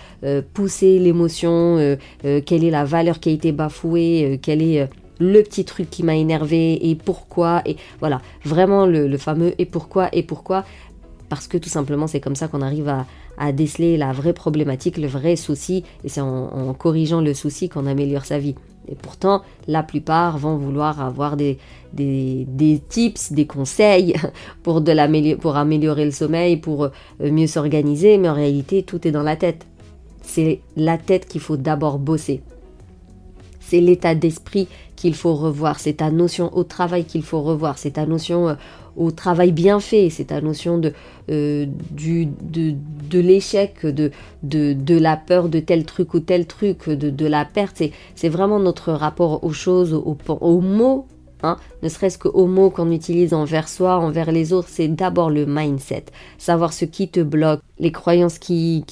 poussé 0.53 0.98
l'émotion, 0.99 1.77
euh, 1.77 1.95
euh, 2.25 2.41
quelle 2.45 2.63
est 2.63 2.69
la 2.69 2.85
valeur 2.85 3.19
qui 3.19 3.29
a 3.29 3.31
été 3.31 3.51
bafouée, 3.51 4.33
euh, 4.33 4.37
quel 4.41 4.61
est 4.61 4.89
le 5.19 5.41
petit 5.41 5.65
truc 5.65 5.89
qui 5.89 6.03
m'a 6.03 6.15
énervé 6.15 6.89
et 6.89 6.95
pourquoi. 6.95 7.61
Et 7.65 7.77
voilà, 7.99 8.21
vraiment 8.45 8.85
le, 8.85 9.17
fameux 9.17 9.53
et 9.57 9.65
pourquoi 9.65 10.09
et 10.13 10.23
pourquoi. 10.23 10.63
Parce 11.27 11.47
que 11.47 11.57
tout 11.57 11.69
simplement, 11.69 12.07
c'est 12.07 12.19
comme 12.19 12.35
ça 12.35 12.47
qu'on 12.47 12.61
arrive 12.61 12.89
à, 12.89 13.05
déceler 13.53 13.95
la 13.95 14.11
vraie 14.11 14.33
problématique, 14.33 14.97
le 14.97 15.07
vrai 15.07 15.35
souci. 15.35 15.83
Et 16.03 16.09
c'est 16.09 16.21
en, 16.21 16.73
corrigeant 16.73 17.21
le 17.21 17.33
souci 17.33 17.69
qu'on 17.69 17.85
améliore 17.85 18.25
sa 18.25 18.39
vie. 18.39 18.55
Et 18.89 18.95
pourtant, 18.95 19.43
la 19.67 19.83
plupart 19.83 20.37
vont 20.37 20.57
vouloir 20.57 21.01
avoir 21.01 21.37
des, 21.37 21.59
des, 21.93 22.45
des 22.49 22.81
tips, 22.89 23.31
des 23.31 23.45
conseils 23.45 24.15
pour, 24.63 24.81
de 24.81 25.35
pour 25.35 25.57
améliorer 25.57 26.05
le 26.05 26.11
sommeil, 26.11 26.57
pour 26.57 26.89
mieux 27.19 27.47
s'organiser, 27.47 28.17
mais 28.17 28.29
en 28.29 28.33
réalité, 28.33 28.83
tout 28.83 29.07
est 29.07 29.11
dans 29.11 29.23
la 29.23 29.35
tête. 29.35 29.65
C'est 30.29 30.61
la 30.75 30.99
tête 30.99 31.27
qu'il 31.27 31.41
faut 31.41 31.57
d'abord 31.57 31.97
bosser. 31.97 32.41
C'est 33.59 33.81
l'état 33.81 34.13
d'esprit 34.13 34.67
qu'il 34.95 35.15
faut 35.15 35.33
revoir, 35.33 35.79
c'est 35.79 35.93
ta 35.93 36.11
notion 36.11 36.55
au 36.55 36.63
travail 36.63 37.05
qu'il 37.05 37.23
faut 37.23 37.41
revoir, 37.41 37.77
c'est 37.77 37.91
ta 37.91 38.05
notion 38.05 38.49
euh, 38.49 38.53
au 38.95 39.11
travail 39.11 39.51
bien 39.51 39.79
fait, 39.79 40.09
c'est 40.09 40.25
ta 40.25 40.41
notion 40.41 40.77
de, 40.77 40.93
euh, 41.31 41.65
du, 41.91 42.25
de, 42.25 42.75
de 43.09 43.19
l'échec, 43.19 43.85
de, 43.85 44.11
de, 44.43 44.73
de, 44.73 44.97
la 44.97 45.17
peur 45.17 45.49
de 45.49 45.59
tel 45.59 45.85
truc 45.85 46.13
ou 46.13 46.19
tel 46.19 46.45
truc, 46.45 46.89
de, 46.89 47.09
de 47.09 47.25
la 47.25 47.45
perte. 47.45 47.81
C'est 48.15 48.29
vraiment 48.29 48.59
notre 48.59 48.91
rapport 48.91 49.43
aux 49.43 49.53
choses, 49.53 49.93
aux, 49.93 50.61
mots 50.61 51.07
Hein, 51.41 51.55
ne 51.83 51.87
serait-ce 51.87 52.17
qu'aux 52.19 52.47
mots 52.47 52.69
qu'on 52.69 52.91
utilise 52.91 53.33
envers 53.33 53.69
soi, 53.69 53.95
envers 53.95 54.29
les 54.29 54.51
autres, 54.51 54.67
c'est 54.69 54.89
d'abord 54.89 55.29
le 55.29 55.45
mindset, 55.45 56.03
savoir 56.37 56.73
ce 56.73 56.83
qui 56.83 57.07
te 57.07 57.21
bloque, 57.21 57.61
les 57.79 57.93
croyances 57.93 58.39
qui 58.39 58.83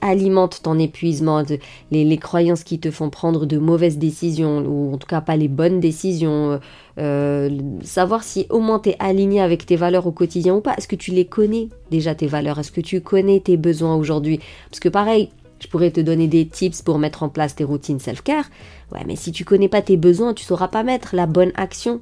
alimentent 0.00 0.62
ton 0.62 0.78
épuisement, 0.78 1.42
les, 1.90 2.18
croyances 2.18 2.64
qui 2.64 2.78
te 2.78 2.90
font 2.90 3.10
prendre 3.10 3.46
de 3.46 3.58
mauvaises 3.58 3.98
décisions, 3.98 4.58
ou 4.66 4.94
en 4.94 4.98
tout 4.98 5.06
cas 5.06 5.20
pas 5.20 5.36
les 5.36 5.48
bonnes 5.48 5.80
décisions, 5.80 6.52
euh, 6.52 6.58
euh, 6.98 7.58
savoir 7.82 8.22
si 8.22 8.46
au 8.50 8.60
moins 8.60 8.78
tu 8.78 8.90
es 8.90 8.96
aligné 8.98 9.40
avec 9.40 9.66
tes 9.66 9.76
valeurs 9.76 10.06
au 10.06 10.12
quotidien 10.12 10.54
ou 10.54 10.60
pas, 10.60 10.74
est-ce 10.76 10.88
que 10.88 10.96
tu 10.96 11.12
les 11.12 11.24
connais 11.24 11.68
déjà 11.90 12.14
tes 12.14 12.26
valeurs, 12.26 12.58
est-ce 12.58 12.72
que 12.72 12.80
tu 12.80 13.00
connais 13.00 13.40
tes 13.40 13.56
besoins 13.56 13.94
aujourd'hui? 13.94 14.40
Parce 14.70 14.80
que 14.80 14.88
pareil, 14.88 15.30
je 15.60 15.66
pourrais 15.68 15.90
te 15.90 16.00
donner 16.00 16.28
des 16.28 16.46
tips 16.46 16.82
pour 16.82 16.98
mettre 16.98 17.22
en 17.22 17.28
place 17.28 17.54
tes 17.54 17.64
routines 17.64 17.98
self-care, 17.98 18.44
ouais 18.92 19.04
mais 19.06 19.16
si 19.16 19.32
tu 19.32 19.44
connais 19.44 19.68
pas 19.68 19.82
tes 19.82 19.96
besoins, 19.96 20.34
tu 20.34 20.44
sauras 20.44 20.68
pas 20.68 20.82
mettre 20.82 21.14
la 21.14 21.26
bonne 21.26 21.52
action 21.54 22.00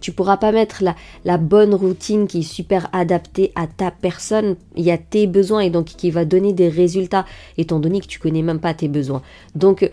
tu 0.00 0.12
pourras 0.12 0.36
pas 0.36 0.52
mettre 0.52 0.82
la, 0.82 0.94
la, 1.24 1.38
bonne 1.38 1.74
routine 1.74 2.26
qui 2.26 2.40
est 2.40 2.42
super 2.42 2.88
adaptée 2.92 3.52
à 3.54 3.66
ta 3.66 3.90
personne, 3.90 4.56
y 4.76 4.90
a 4.90 4.98
tes 4.98 5.26
besoins 5.26 5.60
et 5.60 5.70
donc 5.70 5.86
qui 5.86 6.10
va 6.10 6.24
donner 6.24 6.52
des 6.52 6.68
résultats 6.68 7.24
étant 7.56 7.80
donné 7.80 8.00
que 8.00 8.06
tu 8.06 8.18
connais 8.18 8.42
même 8.42 8.60
pas 8.60 8.74
tes 8.74 8.88
besoins. 8.88 9.22
Donc 9.54 9.90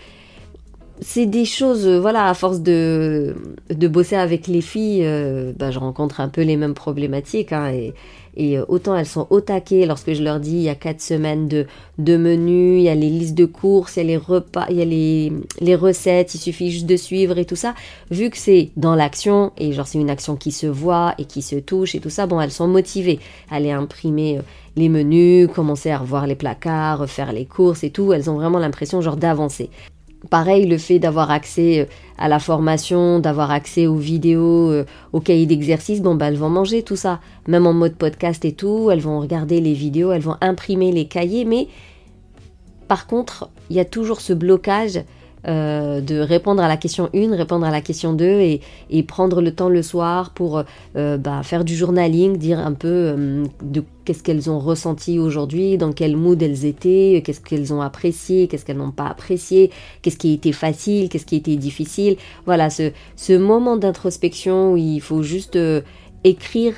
c'est 1.02 1.25
des 1.25 1.46
choses, 1.46 1.88
voilà, 1.88 2.28
à 2.30 2.34
force 2.34 2.62
de, 2.62 3.36
de 3.70 3.88
bosser 3.88 4.16
avec 4.16 4.48
les 4.48 4.62
filles, 4.62 5.02
euh, 5.04 5.52
bah, 5.58 5.72
je 5.72 5.80
rencontre 5.80 6.22
un 6.22 6.30
peu 6.30 6.42
les 6.42 6.56
mêmes 6.56 6.74
problématiques 6.74 7.52
hein, 7.52 7.70
et, 7.70 7.94
et 8.38 8.58
euh, 8.58 8.66
autant 8.68 8.96
elles 8.96 9.06
sont 9.06 9.28
au 9.30 9.42
taquet 9.42 9.86
lorsque 9.86 10.14
je 10.14 10.24
leur 10.24 10.40
dis 10.40 10.52
il 10.52 10.62
y 10.62 10.70
a 10.70 10.75
quatre 10.75 11.02
semaines 11.02 11.48
de, 11.48 11.66
de 11.98 12.18
menus, 12.18 12.80
il 12.80 12.84
y 12.84 12.90
a 12.90 12.96
les 12.96 13.10
listes 13.10 13.36
de 13.36 13.46
courses, 13.46 13.98
il 13.98 14.00
y 14.00 14.02
a 14.04 14.06
les 14.06 14.18
repas, 14.18 14.68
il 14.70 14.78
y 14.78 14.82
a 14.82 14.86
les, 14.86 15.34
les 15.60 15.75
recettes, 15.75 16.34
il 16.36 16.40
suffit 16.40 16.72
juste 16.72 16.86
de 16.86 16.98
suivre 16.98 17.38
et 17.38 17.46
tout 17.46 17.56
ça. 17.56 17.75
Vu 18.10 18.30
que 18.30 18.38
c'est 18.38 18.72
dans 18.78 18.96
l'action 18.96 19.52
et 19.58 19.74
genre 19.74 19.88
c'est 19.88 20.00
une 20.00 20.10
action 20.10 20.36
qui 20.36 20.52
se 20.52 20.68
voit 20.68 21.14
et 21.18 21.25
qui 21.25 21.42
se 21.42 21.56
touche 21.56 21.96
et 21.96 22.00
tout 22.00 22.10
ça, 22.10 22.25
bon 22.25 22.40
elles 22.40 22.52
sont 22.52 22.68
motivées 22.68 23.20
aller 23.52 23.72
imprimer 23.72 24.38
euh, 24.38 24.42
les 24.78 24.90
menus, 24.90 25.50
commencer 25.54 25.92
à 25.92 25.98
revoir 25.98 26.28
les 26.28 26.36
placards, 26.36 27.10
faire 27.10 27.32
les 27.34 27.46
courses 27.46 27.84
et 27.84 27.90
tout. 27.90 28.14
Elles 28.14 28.30
ont 28.30 28.36
vraiment 28.36 28.60
l'impression 28.60 29.02
genre 29.02 29.18
d'avancer. 29.18 29.70
Pareil, 30.29 30.65
le 30.65 30.77
fait 30.77 31.00
d'avoir 31.00 31.32
accès 31.32 31.82
euh, 31.82 31.86
à 32.17 32.27
la 32.27 32.39
formation, 32.39 33.20
d'avoir 33.20 33.51
accès 33.51 33.88
aux 33.88 33.96
vidéos, 33.96 34.72
euh, 34.72 34.86
aux 35.13 35.20
cahiers 35.20 35.46
d'exercice, 35.46 36.01
bon 36.01 36.15
bah 36.15 36.27
elles 36.27 36.38
vont 36.38 36.50
manger 36.50 36.84
tout 36.84 36.96
ça, 36.96 37.20
même 37.48 37.67
en 37.67 37.74
mode 37.74 37.96
podcast 37.96 38.46
et 38.46 38.53
tout, 38.53 38.89
elles 38.91 39.01
vont 39.01 39.20
regarder 39.20 39.62
les 39.62 39.74
vidéos, 39.74 40.12
elles 40.12 40.22
vont 40.22 40.38
imprimer 40.41 40.91
les 40.91 41.05
cahiers, 41.05 41.46
mais 41.46 41.67
par 42.88 43.08
contre, 43.08 43.50
il 43.70 43.75
y 43.75 43.79
a 43.79 43.86
toujours 43.86 44.22
ce 44.22 44.34
blocage 44.34 45.00
euh, 45.48 46.02
de 46.02 46.20
répondre 46.20 46.64
à 46.64 46.68
la 46.68 46.78
question 46.78 47.10
1, 47.14 47.36
répondre 47.36 47.66
à 47.66 47.72
la 47.72 47.82
question 47.82 48.14
2 48.14 48.25
et, 48.25 49.04
prendre 49.04 49.42
le 49.42 49.54
temps 49.54 49.70
le 49.70 49.84
soir 49.84 50.32
pour 50.32 50.64
euh, 50.96 51.18
bah, 51.18 51.44
faire 51.44 51.64
du 51.64 51.75
journaling, 51.75 52.38
dire 52.38 52.58
un 52.58 52.74
peu 52.74 52.88
euh, 52.88 53.46
de 53.62 53.84
qu'est-ce 54.04 54.24
qu'elles 54.24 54.50
ont 54.50 54.58
ressenti 54.58 55.20
aujourd'hui, 55.20 55.78
dans 55.78 55.94
quel 55.94 56.18
mood 56.18 56.42
elles 56.42 56.66
étaient, 56.66 57.22
qu'est-ce 57.24 57.42
qu'elles 57.42 57.74
ont 57.74 57.82
apprécié, 57.82 58.48
qu'est-ce 58.48 58.66
qu'elles 58.66 58.78
n'ont 58.78 58.92
pas 58.92 59.08
apprécié, 59.08 59.70
qu'est-ce 60.02 60.18
qui 60.18 60.32
a 60.32 60.34
été 60.34 60.52
facile, 60.52 61.10
qu'est-ce 61.10 61.25
qui 61.25 61.36
a 61.36 61.38
été 61.38 61.56
difficile. 61.58 62.18
Voilà, 62.46 62.70
ce 62.70 63.38
moment 63.38 63.78
d'introspection 63.78 64.74
où 64.74 64.78
il 64.78 65.02
faut 65.02 65.22
juste 65.22 65.58
écrire 66.24 66.74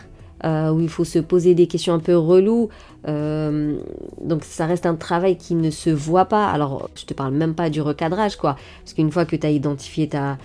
euh, 0.45 0.71
où 0.71 0.81
il 0.81 0.89
faut 0.89 1.03
se 1.03 1.19
poser 1.19 1.55
des 1.55 1.67
questions 1.67 1.93
un 1.93 1.99
peu 1.99 2.15
reloues. 2.15 2.69
Euh, 3.07 3.77
donc 4.21 4.43
ça 4.43 4.65
reste 4.65 4.85
un 4.85 4.95
travail 4.95 5.37
qui 5.37 5.55
ne 5.55 5.69
se 5.69 5.89
voit 5.89 6.25
pas. 6.25 6.49
Alors 6.49 6.89
je 6.95 7.05
te 7.05 7.13
parle 7.13 7.33
même 7.33 7.55
pas 7.55 7.69
du 7.69 7.81
recadrage, 7.81 8.35
quoi. 8.35 8.55
Parce 8.83 8.93
qu'une 8.93 9.11
fois 9.11 9.25
que 9.25 9.35
tu 9.35 9.47
as 9.47 9.51
identifié 9.51 10.07
ta, 10.07 10.37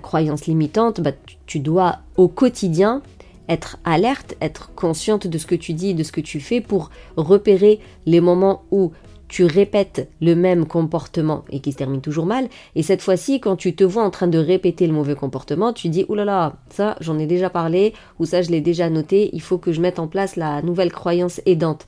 croyance 0.00 0.46
limitante, 0.46 1.02
bah, 1.02 1.10
tu, 1.44 1.60
dois 1.60 1.98
au 2.16 2.26
quotidien 2.26 3.02
être 3.50 3.76
alerte, 3.84 4.36
être 4.40 4.70
consciente 4.74 5.26
de 5.26 5.36
ce 5.36 5.44
que 5.44 5.54
tu 5.54 5.74
dis 5.74 5.92
de 5.92 6.02
ce 6.02 6.12
que 6.12 6.22
tu 6.22 6.40
fais 6.40 6.62
pour 6.62 6.90
repérer 7.18 7.78
les 8.06 8.22
moments 8.22 8.62
où 8.70 8.92
tu 9.32 9.46
répètes 9.46 10.10
le 10.20 10.34
même 10.34 10.66
comportement 10.66 11.46
et 11.50 11.60
qui 11.60 11.72
se 11.72 11.78
termine 11.78 12.02
toujours 12.02 12.26
mal. 12.26 12.48
Et 12.76 12.82
cette 12.82 13.00
fois-ci, 13.00 13.40
quand 13.40 13.56
tu 13.56 13.74
te 13.74 13.82
vois 13.82 14.04
en 14.04 14.10
train 14.10 14.26
de 14.26 14.36
répéter 14.36 14.86
le 14.86 14.92
mauvais 14.92 15.14
comportement, 15.14 15.72
tu 15.72 15.88
dis, 15.88 16.04
oulala, 16.10 16.32
là 16.32 16.38
là, 16.48 16.56
ça 16.68 16.96
j'en 17.00 17.18
ai 17.18 17.24
déjà 17.24 17.48
parlé, 17.48 17.94
ou 18.18 18.26
ça 18.26 18.42
je 18.42 18.50
l'ai 18.50 18.60
déjà 18.60 18.90
noté, 18.90 19.30
il 19.32 19.40
faut 19.40 19.56
que 19.56 19.72
je 19.72 19.80
mette 19.80 19.98
en 19.98 20.06
place 20.06 20.36
la 20.36 20.60
nouvelle 20.60 20.92
croyance 20.92 21.40
aidante. 21.46 21.86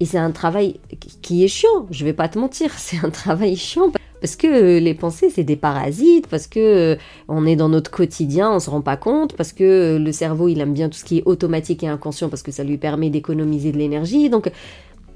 Et 0.00 0.04
c'est 0.04 0.18
un 0.18 0.32
travail 0.32 0.80
qui 1.22 1.44
est 1.44 1.48
chiant, 1.48 1.86
je 1.92 2.04
vais 2.04 2.12
pas 2.12 2.28
te 2.28 2.40
mentir, 2.40 2.72
c'est 2.76 2.98
un 3.04 3.10
travail 3.10 3.54
chiant 3.54 3.92
parce 4.20 4.36
que 4.36 4.78
les 4.78 4.94
pensées 4.94 5.30
c'est 5.30 5.44
des 5.44 5.56
parasites, 5.56 6.26
parce 6.26 6.46
que 6.46 6.58
euh, 6.58 6.96
on 7.28 7.46
est 7.46 7.56
dans 7.56 7.68
notre 7.68 7.90
quotidien, 7.90 8.50
on 8.52 8.58
se 8.58 8.68
rend 8.68 8.82
pas 8.82 8.96
compte, 8.96 9.34
parce 9.34 9.52
que 9.52 9.96
le 9.96 10.12
cerveau 10.12 10.48
il 10.48 10.60
aime 10.60 10.74
bien 10.74 10.88
tout 10.88 10.98
ce 10.98 11.04
qui 11.04 11.18
est 11.18 11.22
automatique 11.24 11.84
et 11.84 11.88
inconscient 11.88 12.28
parce 12.28 12.42
que 12.42 12.50
ça 12.50 12.64
lui 12.64 12.78
permet 12.78 13.10
d'économiser 13.10 13.72
de 13.72 13.78
l'énergie. 13.78 14.28
Donc 14.28 14.50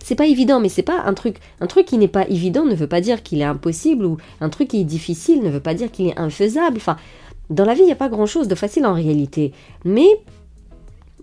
c'est 0.05 0.17
pas 0.17 0.27
évident, 0.27 0.61
mais 0.61 0.69
c'est 0.69 0.83
pas 0.83 1.03
un 1.07 1.15
truc. 1.15 1.39
Un 1.63 1.67
truc 1.67 1.87
qui 1.87 1.97
n'est 1.97 2.09
pas 2.09 2.29
évident 2.29 2.67
ne 2.67 2.75
veut 2.75 2.87
pas 2.87 3.01
dire 3.01 3.23
qu'il 3.23 3.41
est 3.41 3.45
impossible, 3.45 4.05
ou 4.05 4.19
un 4.43 4.51
truc 4.51 4.69
qui 4.69 4.83
est 4.83 4.85
difficile 4.85 5.43
ne 5.43 5.49
veut 5.49 5.61
pas 5.61 5.73
dire 5.73 5.91
qu'il 5.91 6.09
est 6.09 6.19
infaisable. 6.19 6.77
Enfin, 6.77 6.99
dans 7.49 7.65
la 7.65 7.73
vie, 7.73 7.81
il 7.81 7.87
n'y 7.87 7.93
a 7.93 7.97
pas 7.97 8.11
grand 8.11 8.27
chose 8.27 8.47
de 8.47 8.55
facile 8.55 8.85
en 8.85 8.93
réalité. 8.93 9.53
Mais 9.87 10.09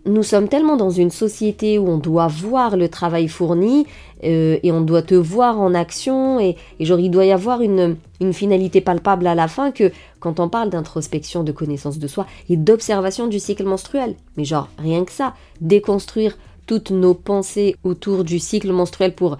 nous 0.05 0.23
sommes 0.23 0.47
tellement 0.47 0.77
dans 0.77 0.89
une 0.89 1.11
société 1.11 1.77
où 1.77 1.88
on 1.88 2.00
doit 2.00 2.25
voir 2.25 2.75
le 2.75 2.89
travail 2.89 3.27
fourni 3.27 3.85
euh, 4.23 4.57
et 4.63 4.71
on 4.71 4.81
doit 4.81 5.03
te 5.03 5.13
voir 5.13 5.61
en 5.61 5.75
action 5.75 6.39
et, 6.39 6.57
genre 6.79 7.00
il 7.00 7.11
doit 7.11 7.25
y 7.25 7.31
avoir 7.31 7.61
une, 7.61 7.97
une 8.19 8.33
finalité 8.33 8.81
palpable 8.81 9.27
à 9.27 9.35
la 9.35 9.47
fin 9.47 9.69
que 9.69 9.91
quand 10.19 10.39
on 10.39 10.50
parle 10.50 10.71
d'introspection, 10.71 11.43
de 11.43 11.51
connaissance 11.51 12.00
de 12.00 12.07
soi 12.07 12.25
et 12.50 12.57
d'observation 12.57 13.27
du 13.27 13.39
cycle 13.39 13.65
menstruel, 13.65 14.15
mais 14.38 14.43
genre 14.43 14.69
rien 14.79 15.05
que 15.05 15.11
ça, 15.11 15.35
déconstruire 15.59 16.35
toutes 16.71 16.91
nos 16.91 17.13
pensées 17.13 17.75
autour 17.83 18.23
du 18.23 18.39
cycle 18.39 18.71
menstruel 18.71 19.13
pour 19.13 19.37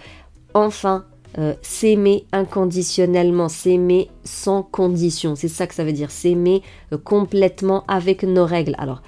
enfin 0.53 1.05
euh, 1.38 1.53
s'aimer 1.61 2.25
inconditionnellement, 2.33 3.47
s'aimer 3.47 4.09
sans 4.25 4.63
condition. 4.63 5.38
C'est 5.38 5.47
ça 5.47 5.65
que 5.65 5.73
ça 5.73 5.85
veut 5.85 5.93
dire, 5.93 6.11
s'aimer 6.11 6.61
euh, 6.91 6.97
complètement 6.97 7.85
avec 7.88 8.23
nos 8.23 8.45
règles. 8.45 8.75
Alors, 8.77 9.01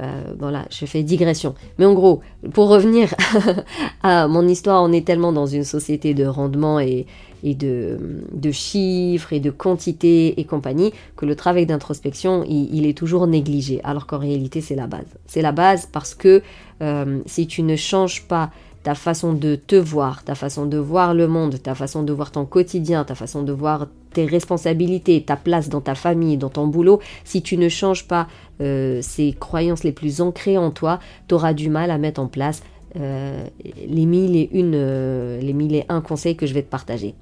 euh, 0.00 0.34
voilà, 0.38 0.64
je 0.70 0.86
fais 0.86 1.04
digression. 1.04 1.54
Mais 1.78 1.84
en 1.84 1.92
gros, 1.94 2.20
pour 2.52 2.68
revenir 2.68 3.14
à 4.02 4.26
mon 4.26 4.48
histoire, 4.48 4.82
on 4.82 4.92
est 4.92 5.06
tellement 5.06 5.32
dans 5.32 5.46
une 5.46 5.62
société 5.62 6.14
de 6.14 6.24
rendement 6.24 6.78
et, 6.78 7.06
et 7.42 7.54
de, 7.54 7.98
de, 8.32 8.50
chiffres 8.50 9.32
et 9.32 9.40
de 9.40 9.50
quantité 9.50 10.40
et 10.40 10.44
compagnie 10.44 10.92
que 11.16 11.26
le 11.26 11.34
travail 11.34 11.66
d'introspection, 11.66 12.44
il, 12.48 12.86
est 12.86 12.96
toujours 12.96 13.26
négligé. 13.26 13.80
Alors 13.84 14.06
qu'en 14.06 14.18
réalité, 14.18 14.60
c'est 14.60 14.76
la 14.76 14.86
base. 14.86 15.06
C'est 15.26 15.42
la 15.42 15.52
base 15.52 15.88
parce 15.90 16.14
que 16.14 16.42
euh, 16.82 17.20
si 17.26 17.46
tu 17.46 17.62
ne 17.62 17.76
changes 17.76 18.22
pas 18.22 18.50
ta 18.82 18.94
façon 18.94 19.32
de 19.32 19.56
te 19.56 19.76
voir, 19.76 20.24
ta 20.24 20.34
façon 20.34 20.66
de 20.66 20.78
voir 20.78 21.12
le 21.12 21.26
monde, 21.26 21.60
ta 21.62 21.74
façon 21.74 22.02
de 22.02 22.12
voir 22.12 22.30
ton 22.30 22.44
quotidien, 22.44 23.04
ta 23.04 23.14
façon 23.14 23.42
de 23.42 23.52
voir 23.52 23.88
tes 24.12 24.24
responsabilités, 24.24 25.22
ta 25.22 25.36
place 25.36 25.68
dans 25.68 25.80
ta 25.80 25.94
famille, 25.94 26.36
dans 26.36 26.48
ton 26.48 26.66
boulot, 26.66 27.00
si 27.24 27.42
tu 27.42 27.56
ne 27.56 27.68
changes 27.68 28.06
pas 28.06 28.28
euh, 28.60 29.00
ces 29.02 29.34
croyances 29.38 29.84
les 29.84 29.92
plus 29.92 30.20
ancrées 30.20 30.56
en 30.58 30.70
toi, 30.70 31.00
tu 31.28 31.34
auras 31.34 31.52
du 31.52 31.68
mal 31.68 31.90
à 31.90 31.98
mettre 31.98 32.20
en 32.20 32.28
place 32.28 32.62
euh, 32.96 33.44
les 33.86 34.06
mille 34.06 34.36
et 34.36 34.48
une, 34.52 35.38
les 35.40 35.52
mille 35.52 35.74
et 35.74 35.84
un 35.88 36.00
conseils 36.00 36.36
que 36.36 36.46
je 36.46 36.54
vais 36.54 36.62
te 36.62 36.70
partager. 36.70 37.14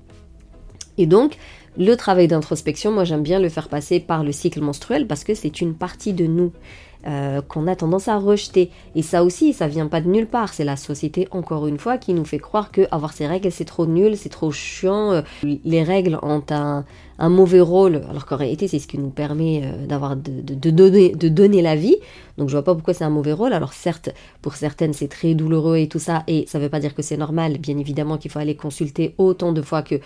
Et 0.99 1.07
donc, 1.07 1.37
le 1.79 1.95
travail 1.95 2.29
d'introspection, 2.29 2.91
moi 2.91 3.05
j'aime 3.05 3.23
bien 3.23 3.39
le 3.39 3.49
faire 3.49 3.69
passer 3.69 4.01
par 4.01 4.25
le 4.25 4.33
cycle 4.33 4.61
menstruel 4.61 5.07
parce 5.07 5.25
que 5.25 5.35
c'est 5.35 5.61
une 5.61 5.75
partie 5.75 6.15
de 6.15 6.27
nous 6.27 6.53
euh, 7.07 7.41
qu'on 7.41 7.69
a 7.69 7.77
tendance 7.77 8.09
à 8.09 8.19
rejeter. 8.19 8.71
Et 8.97 9.03
ça 9.03 9.23
aussi, 9.23 9.53
ça 9.53 9.69
vient 9.69 9.87
pas 9.87 10.01
de 10.01 10.09
nulle 10.09 10.27
part. 10.27 10.53
C'est 10.53 10.65
la 10.65 10.77
société, 10.77 11.29
encore 11.31 11.69
une 11.69 11.79
fois, 11.79 11.99
qui 11.99 12.13
nous 12.15 12.25
fait 12.25 12.41
croire 12.41 12.73
que 12.73 12.89
avoir 12.91 13.13
ces 13.13 13.29
règles, 13.29 13.53
c'est 13.53 13.65
trop 13.65 13.87
nul, 13.87 14.17
c'est 14.17 14.29
trop 14.29 14.51
chiant. 14.51 15.13
Euh, 15.13 15.23
les 15.45 15.85
règles 15.85 16.19
ont 16.23 16.43
un, 16.51 16.85
mauvais 17.29 17.61
rôle, 17.61 18.03
alors 18.11 18.27
qu'en 18.27 18.35
réalité, 18.37 18.67
c'est 18.67 18.81
ce 18.81 18.89
qui 18.89 18.99
nous 18.99 19.11
permet 19.11 19.63
euh, 19.63 19.87
d'avoir 19.87 20.17
de, 20.17 20.41
de, 20.43 20.71
donner, 20.71 21.11
de 21.11 21.29
donner 21.29 21.63
la 21.63 21.77
vie. 21.77 21.97
Donc 22.39 22.49
je 22.49 22.55
vois 22.55 22.65
pas 22.65 22.75
pourquoi 22.75 22.93
c'est 22.93 23.05
un 23.05 23.11
mauvais 23.11 23.33
rôle. 23.33 23.53
Alors 23.53 23.73
certes, 23.73 24.11
pour 24.43 24.57
certaines, 24.57 24.93
c'est 24.93 25.09
très 25.09 25.35
douloureux 25.35 25.77
et 25.77 25.89
tout 25.89 26.01
ça, 26.01 26.25
et 26.27 26.45
ça 26.49 26.59
veut 26.59 26.71
pas 26.71 26.81
dire 26.81 26.95
que 26.95 27.03
c'est 27.03 27.17
normal. 27.17 27.59
Bien 27.59 27.79
évidemment 27.79 28.19
qu'il 28.19 28.33
faut 28.33 28.41
aller 28.41 28.57
consulter 28.57 29.15
autant 29.17 29.53
de 29.53 29.63
fois 29.63 29.83
que 29.83 30.01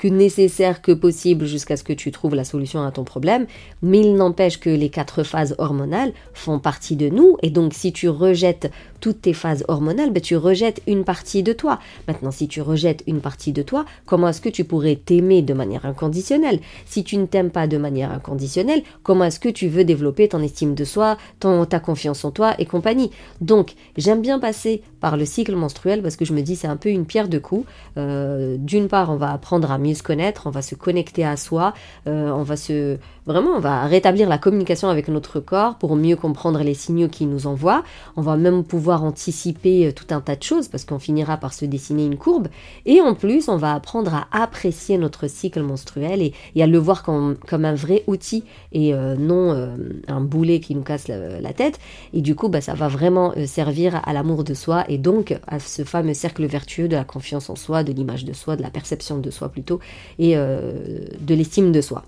que 0.00 0.08
nécessaire 0.08 0.80
que 0.80 0.92
possible 0.92 1.44
jusqu'à 1.44 1.76
ce 1.76 1.84
que 1.84 1.92
tu 1.92 2.10
trouves 2.10 2.34
la 2.34 2.44
solution 2.44 2.82
à 2.82 2.90
ton 2.90 3.04
problème. 3.04 3.46
Mais 3.82 4.00
il 4.00 4.14
n'empêche 4.14 4.58
que 4.58 4.70
les 4.70 4.88
quatre 4.88 5.24
phases 5.24 5.54
hormonales 5.58 6.14
font 6.32 6.58
partie 6.58 6.96
de 6.96 7.10
nous. 7.10 7.36
Et 7.42 7.50
donc, 7.50 7.74
si 7.74 7.92
tu 7.92 8.08
rejettes 8.08 8.72
toutes 9.00 9.22
tes 9.22 9.32
phases 9.32 9.64
hormonales, 9.68 10.10
ben, 10.10 10.20
tu 10.20 10.36
rejettes 10.36 10.82
une 10.86 11.04
partie 11.04 11.42
de 11.42 11.52
toi. 11.52 11.78
Maintenant, 12.08 12.30
si 12.30 12.48
tu 12.48 12.60
rejettes 12.60 13.02
une 13.06 13.20
partie 13.20 13.52
de 13.52 13.62
toi, 13.62 13.84
comment 14.06 14.28
est-ce 14.28 14.40
que 14.40 14.48
tu 14.48 14.64
pourrais 14.64 14.96
t'aimer 14.96 15.42
de 15.42 15.54
manière 15.54 15.86
inconditionnelle? 15.86 16.60
Si 16.86 17.04
tu 17.04 17.16
ne 17.16 17.26
t'aimes 17.26 17.50
pas 17.50 17.66
de 17.66 17.78
manière 17.78 18.12
inconditionnelle, 18.12 18.82
comment 19.02 19.24
est-ce 19.24 19.40
que 19.40 19.48
tu 19.48 19.68
veux 19.68 19.84
développer 19.84 20.28
ton 20.28 20.42
estime 20.42 20.74
de 20.74 20.84
soi, 20.84 21.16
ton, 21.40 21.64
ta 21.64 21.80
confiance 21.80 22.24
en 22.24 22.30
toi 22.30 22.54
et 22.58 22.66
compagnie? 22.66 23.10
Donc, 23.40 23.74
j'aime 23.96 24.20
bien 24.20 24.38
passer 24.38 24.82
par 25.00 25.16
le 25.16 25.24
cycle 25.24 25.56
menstruel 25.56 26.02
parce 26.02 26.16
que 26.16 26.24
je 26.24 26.32
me 26.32 26.42
dis 26.42 26.56
c'est 26.56 26.68
un 26.68 26.76
peu 26.76 26.90
une 26.90 27.06
pierre 27.06 27.28
de 27.28 27.38
coups. 27.38 27.66
Euh, 27.96 28.56
d'une 28.58 28.88
part, 28.88 29.10
on 29.10 29.16
va 29.16 29.32
apprendre 29.32 29.70
à 29.70 29.78
mieux 29.78 29.94
se 29.94 30.02
connaître, 30.02 30.46
on 30.46 30.50
va 30.50 30.62
se 30.62 30.74
connecter 30.74 31.24
à 31.24 31.36
soi, 31.36 31.74
euh, 32.06 32.30
on 32.30 32.42
va 32.42 32.56
se 32.56 32.98
vraiment 33.26 33.50
on 33.50 33.60
va 33.60 33.84
rétablir 33.84 34.28
la 34.28 34.38
communication 34.38 34.88
avec 34.88 35.08
notre 35.08 35.40
corps 35.40 35.76
pour 35.76 35.94
mieux 35.94 36.16
comprendre 36.16 36.62
les 36.62 36.74
signaux 36.74 37.08
qu'il 37.08 37.28
nous 37.28 37.46
envoie. 37.46 37.82
On 38.16 38.22
va 38.22 38.36
même 38.36 38.64
pouvoir 38.64 38.89
anticiper 38.98 39.86
euh, 39.86 39.92
tout 39.92 40.06
un 40.10 40.20
tas 40.20 40.36
de 40.36 40.42
choses 40.42 40.68
parce 40.68 40.84
qu'on 40.84 40.98
finira 40.98 41.36
par 41.36 41.52
se 41.52 41.64
dessiner 41.64 42.04
une 42.04 42.16
courbe. 42.16 42.48
Et 42.86 43.00
en 43.00 43.14
plus, 43.14 43.48
on 43.48 43.56
va 43.56 43.74
apprendre 43.74 44.14
à 44.14 44.26
apprécier 44.30 44.98
notre 44.98 45.28
cycle 45.28 45.62
menstruel 45.62 46.22
et, 46.22 46.62
à 46.62 46.66
le 46.66 46.78
voir 46.78 47.02
comme, 47.02 47.36
un 47.50 47.74
vrai 47.74 48.04
outil 48.06 48.44
et 48.72 48.92
non 48.92 49.76
un 50.08 50.20
boulet 50.20 50.60
qui 50.60 50.74
nous 50.74 50.82
casse 50.82 51.08
la, 51.08 51.52
tête. 51.52 51.78
Et 52.12 52.20
du 52.20 52.34
coup, 52.34 52.48
bah, 52.48 52.60
ça 52.60 52.74
va 52.74 52.88
vraiment 52.88 53.32
servir 53.46 54.00
à 54.04 54.12
l'amour 54.12 54.44
de 54.44 54.54
soi 54.54 54.84
et 54.88 54.98
donc 54.98 55.38
à 55.46 55.58
ce 55.58 55.84
fameux 55.84 56.14
cercle 56.14 56.46
vertueux 56.46 56.88
de 56.88 56.96
la 56.96 57.04
confiance 57.04 57.50
en 57.50 57.56
soi, 57.56 57.84
de 57.84 57.92
l'image 57.92 58.24
de 58.24 58.32
soi, 58.32 58.56
de 58.56 58.62
la 58.62 58.70
perception 58.70 59.18
de 59.18 59.30
soi 59.30 59.48
plutôt, 59.48 59.80
et 60.18 60.36
euh, 60.36 60.72
de 61.20 61.34
l'estime 61.34 61.72
de 61.72 61.80
soi. 61.80 62.04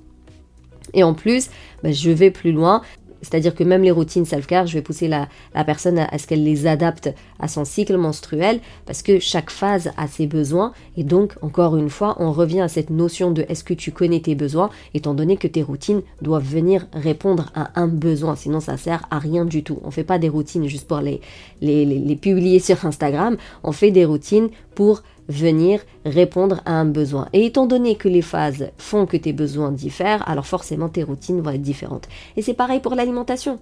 Et 0.95 1.03
en 1.03 1.15
plus, 1.15 1.49
bah, 1.83 1.93
je 1.93 2.11
vais 2.11 2.31
plus 2.31 2.53
loin, 2.53 2.83
c'est-à-dire 3.23 3.55
que 3.55 3.65
même 3.65 3.83
les 3.83 3.91
routines 3.91 4.25
self-care, 4.25 4.67
je 4.67 4.75
vais 4.75 4.83
pousser 4.83 5.09
la, 5.09 5.29
personne 5.65 5.99
à, 5.99 6.19
ce 6.19 6.27
qu'elle 6.27 6.45
les 6.45 6.67
adapte 6.67 7.11
à 7.39 7.49
son 7.49 7.65
cycle 7.65 7.97
menstruel 7.97 8.61
parce 8.85 9.03
que 9.03 9.19
chaque 9.21 9.51
phase 9.51 9.93
a 9.97 10.09
ses 10.09 10.27
besoins 10.27 10.73
et 10.97 11.05
donc 11.05 11.35
encore 11.41 11.77
une 11.77 11.91
fois 11.91 12.17
on 12.19 12.33
revient 12.33 12.61
à 12.61 12.69
cette 12.69 12.91
notion 12.91 13.31
de 13.31 13.45
est-ce 13.49 13.65
que 13.65 13.75
tu 13.75 13.93
connais 13.93 14.21
tes 14.21 14.35
besoins 14.35 14.71
étant 14.95 15.15
donné 15.15 15.37
que 15.37 15.49
tes 15.49 15.63
routines 15.63 16.03
doivent 16.21 16.45
venir 16.45 16.87
répondre 16.93 17.51
à 17.55 17.81
un 17.81 17.89
besoin 17.89 18.37
sinon 18.37 18.61
ça 18.61 18.77
sert 18.77 19.07
à 19.11 19.19
rien 19.19 19.45
du 19.45 19.63
tout. 19.63 19.79
On 19.85 19.91
fait 19.91 20.05
pas 20.05 20.19
des 20.19 20.29
routines 20.29 20.67
juste 20.67 20.89
pour 20.89 20.99
les, 20.99 21.21
les, 21.61 21.85
les 21.85 22.17
publier 22.17 22.59
sur 22.59 22.85
Instagram, 22.85 23.37
on 23.63 23.73
fait 23.73 23.91
des 23.91 24.05
routines 24.05 24.49
pour 24.75 25.03
venir 25.29 25.81
répondre 26.05 26.61
à 26.65 26.73
un 26.73 26.85
besoin. 26.85 27.29
Et 27.33 27.47
étant 27.47 27.67
donné 27.67 27.97
que 27.97 28.09
les 28.09 28.23
phases 28.23 28.71
font 28.79 29.07
que 29.07 29.17
tes 29.17 29.33
besoins 29.33 29.73
diffèrent, 29.73 30.29
alors 30.29 30.47
forcément 30.47 30.89
tes 30.89 31.03
routines 31.03 31.41
vont 31.41 31.51
être 31.51 31.63
différentes. 31.63 32.09
Et 32.37 32.43
c'est 32.43 32.55
pareil 32.55 32.81
pour 32.81 32.95
l'alimentation. 32.95 33.59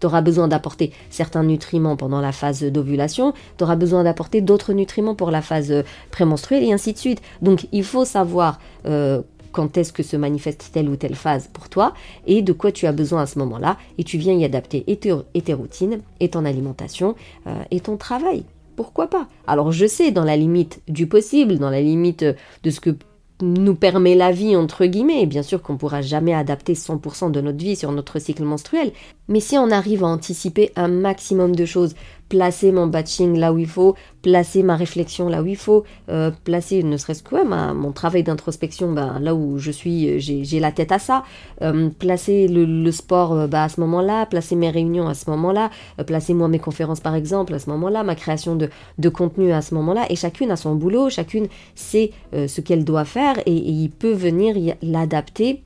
Tu 0.00 0.06
auras 0.06 0.20
besoin 0.20 0.48
d'apporter 0.48 0.92
certains 1.10 1.44
nutriments 1.44 1.96
pendant 1.96 2.20
la 2.20 2.32
phase 2.32 2.64
d'ovulation, 2.64 3.32
tu 3.56 3.64
auras 3.64 3.76
besoin 3.76 4.04
d'apporter 4.04 4.40
d'autres 4.40 4.72
nutriments 4.72 5.14
pour 5.14 5.30
la 5.30 5.40
phase 5.40 5.84
prémenstruelle 6.10 6.64
et 6.64 6.72
ainsi 6.72 6.92
de 6.92 6.98
suite. 6.98 7.22
Donc 7.42 7.68
il 7.72 7.84
faut 7.84 8.04
savoir 8.04 8.58
euh, 8.86 9.22
quand 9.52 9.78
est-ce 9.78 9.92
que 9.92 10.02
se 10.02 10.16
manifeste 10.16 10.70
telle 10.72 10.88
ou 10.88 10.96
telle 10.96 11.14
phase 11.14 11.48
pour 11.52 11.68
toi 11.68 11.94
et 12.26 12.42
de 12.42 12.52
quoi 12.52 12.72
tu 12.72 12.86
as 12.86 12.92
besoin 12.92 13.22
à 13.22 13.26
ce 13.26 13.38
moment-là 13.38 13.78
et 13.96 14.04
tu 14.04 14.18
viens 14.18 14.34
y 14.34 14.44
adapter 14.44 14.84
et 14.88 14.96
tes, 14.96 15.54
routines 15.54 16.00
et 16.20 16.28
ton 16.28 16.44
alimentation 16.44 17.14
euh, 17.46 17.62
et 17.70 17.80
ton 17.80 17.96
travail 17.96 18.44
pourquoi 18.76 19.08
pas? 19.08 19.28
Alors 19.46 19.72
je 19.72 19.86
sais, 19.86 20.10
dans 20.10 20.24
la 20.24 20.36
limite 20.36 20.82
du 20.88 21.06
possible, 21.06 21.58
dans 21.58 21.70
la 21.70 21.80
limite 21.80 22.24
de 22.24 22.70
ce 22.70 22.80
que 22.80 22.96
nous 23.42 23.74
permet 23.74 24.14
la 24.14 24.32
vie, 24.32 24.56
entre 24.56 24.86
guillemets, 24.86 25.26
bien 25.26 25.42
sûr 25.42 25.60
qu'on 25.60 25.74
ne 25.74 25.78
pourra 25.78 26.02
jamais 26.02 26.34
adapter 26.34 26.74
100% 26.74 27.30
de 27.30 27.40
notre 27.40 27.58
vie 27.58 27.76
sur 27.76 27.90
notre 27.92 28.18
cycle 28.18 28.44
menstruel, 28.44 28.92
mais 29.28 29.40
si 29.40 29.56
on 29.56 29.70
arrive 29.70 30.04
à 30.04 30.08
anticiper 30.08 30.70
un 30.76 30.88
maximum 30.88 31.54
de 31.56 31.64
choses, 31.64 31.94
placer 32.28 32.72
mon 32.72 32.86
batching 32.86 33.38
là 33.38 33.52
où 33.52 33.58
il 33.58 33.66
faut, 33.66 33.94
placer 34.22 34.62
ma 34.62 34.76
réflexion 34.76 35.28
là 35.28 35.42
où 35.42 35.46
il 35.46 35.56
faut, 35.56 35.84
euh, 36.08 36.30
placer 36.44 36.82
ne 36.82 36.96
serait-ce 36.96 37.22
que 37.22 37.44
mon 37.44 37.92
travail 37.92 38.22
d'introspection 38.22 38.92
ben, 38.92 39.18
là 39.20 39.34
où 39.34 39.58
je 39.58 39.70
suis, 39.70 40.20
j'ai 40.20 40.60
la 40.60 40.72
tête 40.72 40.92
à 40.92 40.98
ça, 40.98 41.24
euh, 41.62 41.90
placer 41.90 42.48
le, 42.48 42.90
sport 42.90 43.32
euh, 43.32 43.46
bah, 43.46 43.64
à 43.64 43.68
ce 43.68 43.80
moment-là, 43.80 44.26
placer 44.26 44.56
mes 44.56 44.70
réunions 44.70 45.08
à 45.08 45.14
ce 45.14 45.28
moment-là, 45.30 45.70
placer 46.06 46.34
moi 46.34 46.48
mes 46.48 46.58
conférences 46.58 47.00
par 47.00 47.14
exemple 47.14 47.54
à 47.54 47.58
ce 47.58 47.70
moment-là, 47.70 48.02
ma 48.02 48.14
création 48.14 48.56
de, 48.56 48.70
de 48.98 49.08
contenu 49.08 49.52
à 49.52 49.62
ce 49.62 49.74
moment-là, 49.74 50.06
et 50.10 50.16
chacune 50.16 50.50
a 50.50 50.56
son 50.56 50.74
boulot, 50.74 51.10
chacune 51.10 51.48
sait 51.74 52.10
ce 52.32 52.60
qu'elle 52.60 52.84
doit 52.84 53.04
faire 53.04 53.38
et 53.46 53.52
il 53.52 53.90
peut 53.90 54.12
venir 54.12 54.74
l'adapter 54.82 55.62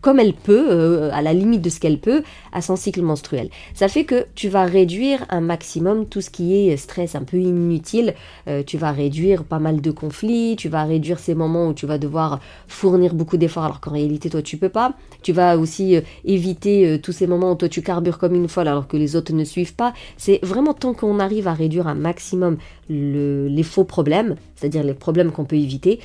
comme 0.00 0.18
elle 0.18 0.34
peut, 0.34 0.66
euh, 0.70 1.10
à 1.12 1.22
la 1.22 1.32
limite 1.32 1.62
de 1.62 1.70
ce 1.70 1.80
qu'elle 1.80 1.98
peut, 1.98 2.22
à 2.52 2.62
son 2.62 2.76
cycle 2.76 3.02
menstruel. 3.02 3.50
Ça 3.74 3.88
fait 3.88 4.04
que 4.04 4.26
tu 4.34 4.48
vas 4.48 4.64
réduire 4.64 5.24
un 5.30 5.40
maximum 5.40 6.06
tout 6.06 6.20
ce 6.20 6.30
qui 6.30 6.54
est 6.54 6.76
stress 6.76 7.14
un 7.14 7.22
peu 7.22 7.38
inutile. 7.38 8.14
Euh, 8.48 8.62
tu 8.64 8.78
vas 8.78 8.92
réduire 8.92 9.44
pas 9.44 9.58
mal 9.58 9.80
de 9.80 9.90
conflits, 9.90 10.56
tu 10.56 10.68
vas 10.68 10.84
réduire 10.84 11.18
ces 11.18 11.34
moments 11.34 11.68
où 11.68 11.74
tu 11.74 11.86
vas 11.86 11.98
devoir 11.98 12.40
fournir 12.68 13.14
beaucoup 13.14 13.36
d'efforts 13.36 13.64
alors 13.64 13.80
qu'en 13.80 13.92
réalité 13.92 14.30
toi 14.30 14.42
tu 14.42 14.56
peux 14.56 14.68
pas. 14.68 14.94
Tu 15.22 15.32
vas 15.32 15.58
aussi 15.58 15.96
euh, 15.96 16.00
éviter 16.24 17.00
tous 17.02 17.12
ces 17.12 17.26
moments 17.26 17.52
où 17.52 17.56
toi 17.56 17.68
tu 17.68 17.82
carbures 17.82 18.18
comme 18.18 18.34
une 18.34 18.48
folle 18.48 18.68
alors 18.68 18.88
que 18.88 18.96
les 18.96 19.16
autres 19.16 19.32
ne 19.32 19.44
suivent 19.44 19.74
pas. 19.74 19.92
C'est 20.16 20.40
vraiment 20.42 20.74
tant 20.74 20.94
qu'on 20.94 21.18
arrive 21.18 21.48
à 21.48 21.54
réduire 21.54 21.86
un 21.86 21.94
maximum 21.94 22.56
les 22.90 23.62
faux 23.62 23.84
problèmes, 23.84 24.34
c'est-à-dire 24.56 24.82
les 24.82 24.94
problèmes 24.94 25.30
qu'on 25.30 25.44
peut 25.44 25.56
éviter, 25.56 26.00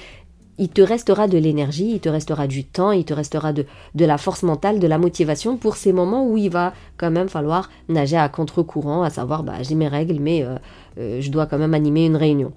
il 0.57 0.69
te 0.69 0.81
restera 0.81 1.27
de 1.27 1.37
l'énergie, 1.37 1.91
il 1.91 1.99
te 1.99 2.09
restera 2.09 2.47
du 2.47 2.63
temps, 2.63 2.91
il 2.91 3.03
te 3.03 3.13
restera 3.13 3.51
de, 3.53 3.65
la 3.95 4.17
force 4.17 4.43
mentale, 4.43 4.79
de 4.79 4.87
la 4.87 4.97
motivation 4.97 5.57
pour 5.57 5.75
ces 5.75 5.91
moments 5.91 6.27
où 6.27 6.37
il 6.37 6.49
va 6.49 6.73
quand 6.97 7.11
même 7.11 7.29
falloir 7.29 7.69
nager 7.89 8.17
à 8.17 8.29
contre-courant, 8.29 9.03
à 9.03 9.09
savoir 9.09 9.43
bah, 9.43 9.61
j'ai 9.61 9.75
mes 9.75 9.87
règles, 9.87 10.19
mais 10.19 10.43
euh, 10.43 10.55
euh, 10.97 11.21
je 11.21 11.29
dois 11.29 11.45
quand 11.45 11.57
même 11.57 11.73
animer 11.73 12.05
une 12.05 12.15
réunion. 12.15 12.53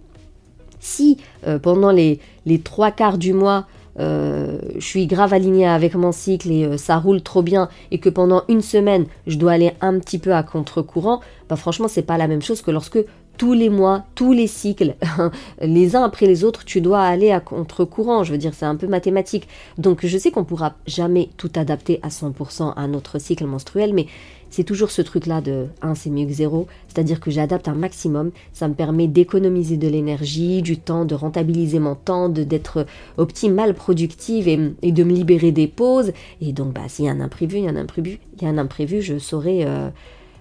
Si 0.78 1.18
euh, 1.46 1.58
pendant 1.58 1.90
les, 1.90 2.20
les 2.46 2.60
trois 2.60 2.92
quarts 2.92 3.18
du 3.18 3.32
mois, 3.32 3.66
je 4.00 4.78
suis 4.78 5.08
grave 5.08 5.32
alignée 5.32 5.66
avec 5.66 5.96
mon 5.96 6.12
cycle 6.12 6.52
et 6.52 6.78
ça 6.78 6.98
roule 6.98 7.20
trop 7.20 7.42
bien 7.42 7.68
et 7.90 7.98
que 7.98 8.08
pendant 8.08 8.44
une 8.48 8.60
semaine 8.60 9.06
je 9.26 9.36
dois 9.36 9.50
aller 9.50 9.72
un 9.80 9.98
petit 9.98 10.20
peu 10.20 10.32
à 10.36 10.44
contre-courant, 10.44 11.18
bah 11.48 11.56
franchement 11.56 11.88
c'est 11.88 12.02
pas 12.02 12.16
la 12.16 12.28
même 12.28 12.40
chose 12.40 12.62
que 12.62 12.70
lorsque 12.70 13.00
tous 13.38 13.52
les 13.54 13.70
mois, 13.70 14.04
tous 14.14 14.32
les 14.32 14.48
cycles, 14.48 14.96
les 15.62 15.96
uns 15.96 16.02
après 16.02 16.26
les 16.26 16.44
autres, 16.44 16.64
tu 16.64 16.80
dois 16.80 17.02
aller 17.02 17.30
à 17.30 17.40
contre-courant. 17.40 18.24
Je 18.24 18.32
veux 18.32 18.38
dire, 18.38 18.52
c'est 18.52 18.66
un 18.66 18.76
peu 18.76 18.88
mathématique. 18.88 19.48
Donc, 19.78 20.04
je 20.04 20.18
sais 20.18 20.30
qu'on 20.30 20.44
pourra 20.44 20.74
jamais 20.86 21.30
tout 21.36 21.50
adapter 21.54 22.00
à 22.02 22.08
100% 22.08 22.74
à 22.76 22.86
notre 22.88 23.18
cycle 23.18 23.46
menstruel, 23.46 23.94
mais 23.94 24.06
c'est 24.50 24.64
toujours 24.64 24.90
ce 24.90 25.02
truc-là 25.02 25.40
de 25.40 25.66
1 25.82 25.94
c'est 25.94 26.10
mieux 26.10 26.26
que 26.26 26.32
0, 26.32 26.66
c'est-à-dire 26.88 27.20
que 27.20 27.30
j'adapte 27.30 27.68
un 27.68 27.74
maximum, 27.74 28.30
ça 28.52 28.66
me 28.66 28.74
permet 28.74 29.06
d'économiser 29.06 29.76
de 29.76 29.88
l'énergie, 29.88 30.62
du 30.62 30.78
temps, 30.78 31.04
de 31.04 31.14
rentabiliser 31.14 31.78
mon 31.78 31.94
temps, 31.94 32.28
d'être 32.28 32.86
optimale, 33.18 33.74
productive 33.74 34.48
et, 34.48 34.58
et, 34.82 34.92
de 34.92 35.04
me 35.04 35.12
libérer 35.12 35.52
des 35.52 35.66
pauses. 35.68 36.12
Et 36.40 36.52
donc 36.52 36.72
bah 36.72 36.88
s'il 36.88 37.04
y 37.04 37.08
a 37.08 37.12
un 37.12 37.20
imprévu, 37.20 37.58
il 37.58 37.64
y 37.64 37.68
a 37.68 37.70
un 37.70 37.76
imprévu, 37.76 38.20
il 38.36 38.42
y 38.42 38.46
a 38.46 38.48
un 38.48 38.58
imprévu, 38.58 39.02
je 39.02 39.18
saurai 39.18 39.64
euh, 39.66 39.90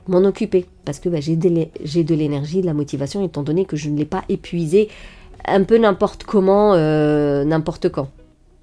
m'en 0.10 0.24
occuper 0.24 0.66
parce 0.86 1.00
que 1.00 1.10
bah, 1.10 1.20
j'ai 1.20 1.36
de 1.36 2.16
l'énergie, 2.16 2.62
de 2.62 2.66
la 2.66 2.74
motivation 2.74 3.24
étant 3.24 3.44
donné 3.44 3.66
que 3.66 3.76
je 3.76 3.90
ne 3.90 3.98
l'ai 3.98 4.06
pas 4.06 4.24
épuisé 4.30 4.90
un 5.46 5.64
peu 5.64 5.78
n'importe 5.78 6.24
comment, 6.24 6.74
euh, 6.74 7.44
n'importe 7.44 7.90
quand. 7.90 8.10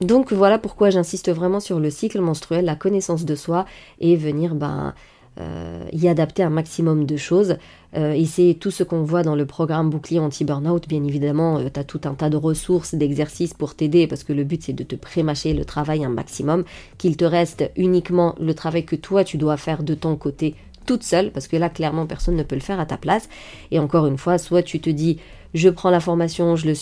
Donc 0.00 0.32
voilà 0.32 0.58
pourquoi 0.58 0.90
j'insiste 0.90 1.30
vraiment 1.32 1.60
sur 1.60 1.80
le 1.80 1.90
cycle 1.90 2.20
menstruel, 2.20 2.64
la 2.64 2.76
connaissance 2.76 3.24
de 3.24 3.34
soi 3.34 3.64
et 4.00 4.16
venir 4.16 4.54
ben, 4.54 4.92
euh, 5.40 5.84
y 5.92 6.08
adapter 6.08 6.42
un 6.42 6.50
maximum 6.50 7.06
de 7.06 7.16
choses. 7.16 7.56
Euh, 7.96 8.12
et 8.12 8.24
c'est 8.24 8.56
tout 8.58 8.70
ce 8.70 8.82
qu'on 8.82 9.02
voit 9.02 9.22
dans 9.22 9.36
le 9.36 9.46
programme 9.46 9.88
bouclier 9.88 10.18
anti-burnout. 10.18 10.86
Bien 10.88 11.02
évidemment, 11.04 11.58
tu 11.70 11.80
as 11.80 11.84
tout 11.84 12.00
un 12.04 12.14
tas 12.14 12.28
de 12.28 12.36
ressources, 12.36 12.94
d'exercices 12.94 13.54
pour 13.54 13.74
t'aider 13.74 14.06
parce 14.06 14.24
que 14.24 14.32
le 14.32 14.44
but 14.44 14.62
c'est 14.62 14.72
de 14.72 14.84
te 14.84 14.96
prémâcher 14.96 15.54
le 15.54 15.64
travail 15.64 16.04
un 16.04 16.10
maximum, 16.10 16.64
qu'il 16.98 17.16
te 17.16 17.24
reste 17.24 17.70
uniquement 17.76 18.34
le 18.40 18.54
travail 18.54 18.84
que 18.84 18.96
toi 18.96 19.24
tu 19.24 19.38
dois 19.38 19.56
faire 19.56 19.84
de 19.84 19.94
ton 19.94 20.16
côté 20.16 20.54
toute 20.84 21.02
seule, 21.02 21.30
parce 21.30 21.48
que 21.48 21.56
là, 21.56 21.68
clairement, 21.68 22.06
personne 22.06 22.36
ne 22.36 22.42
peut 22.42 22.54
le 22.54 22.60
faire 22.60 22.80
à 22.80 22.86
ta 22.86 22.96
place. 22.96 23.28
Et 23.70 23.78
encore 23.78 24.06
une 24.06 24.18
fois, 24.18 24.38
soit 24.38 24.62
tu 24.62 24.80
te 24.80 24.90
dis, 24.90 25.18
je 25.54 25.68
prends 25.68 25.90
la 25.90 26.00
formation, 26.00 26.56
je, 26.56 26.66
la 26.66 26.74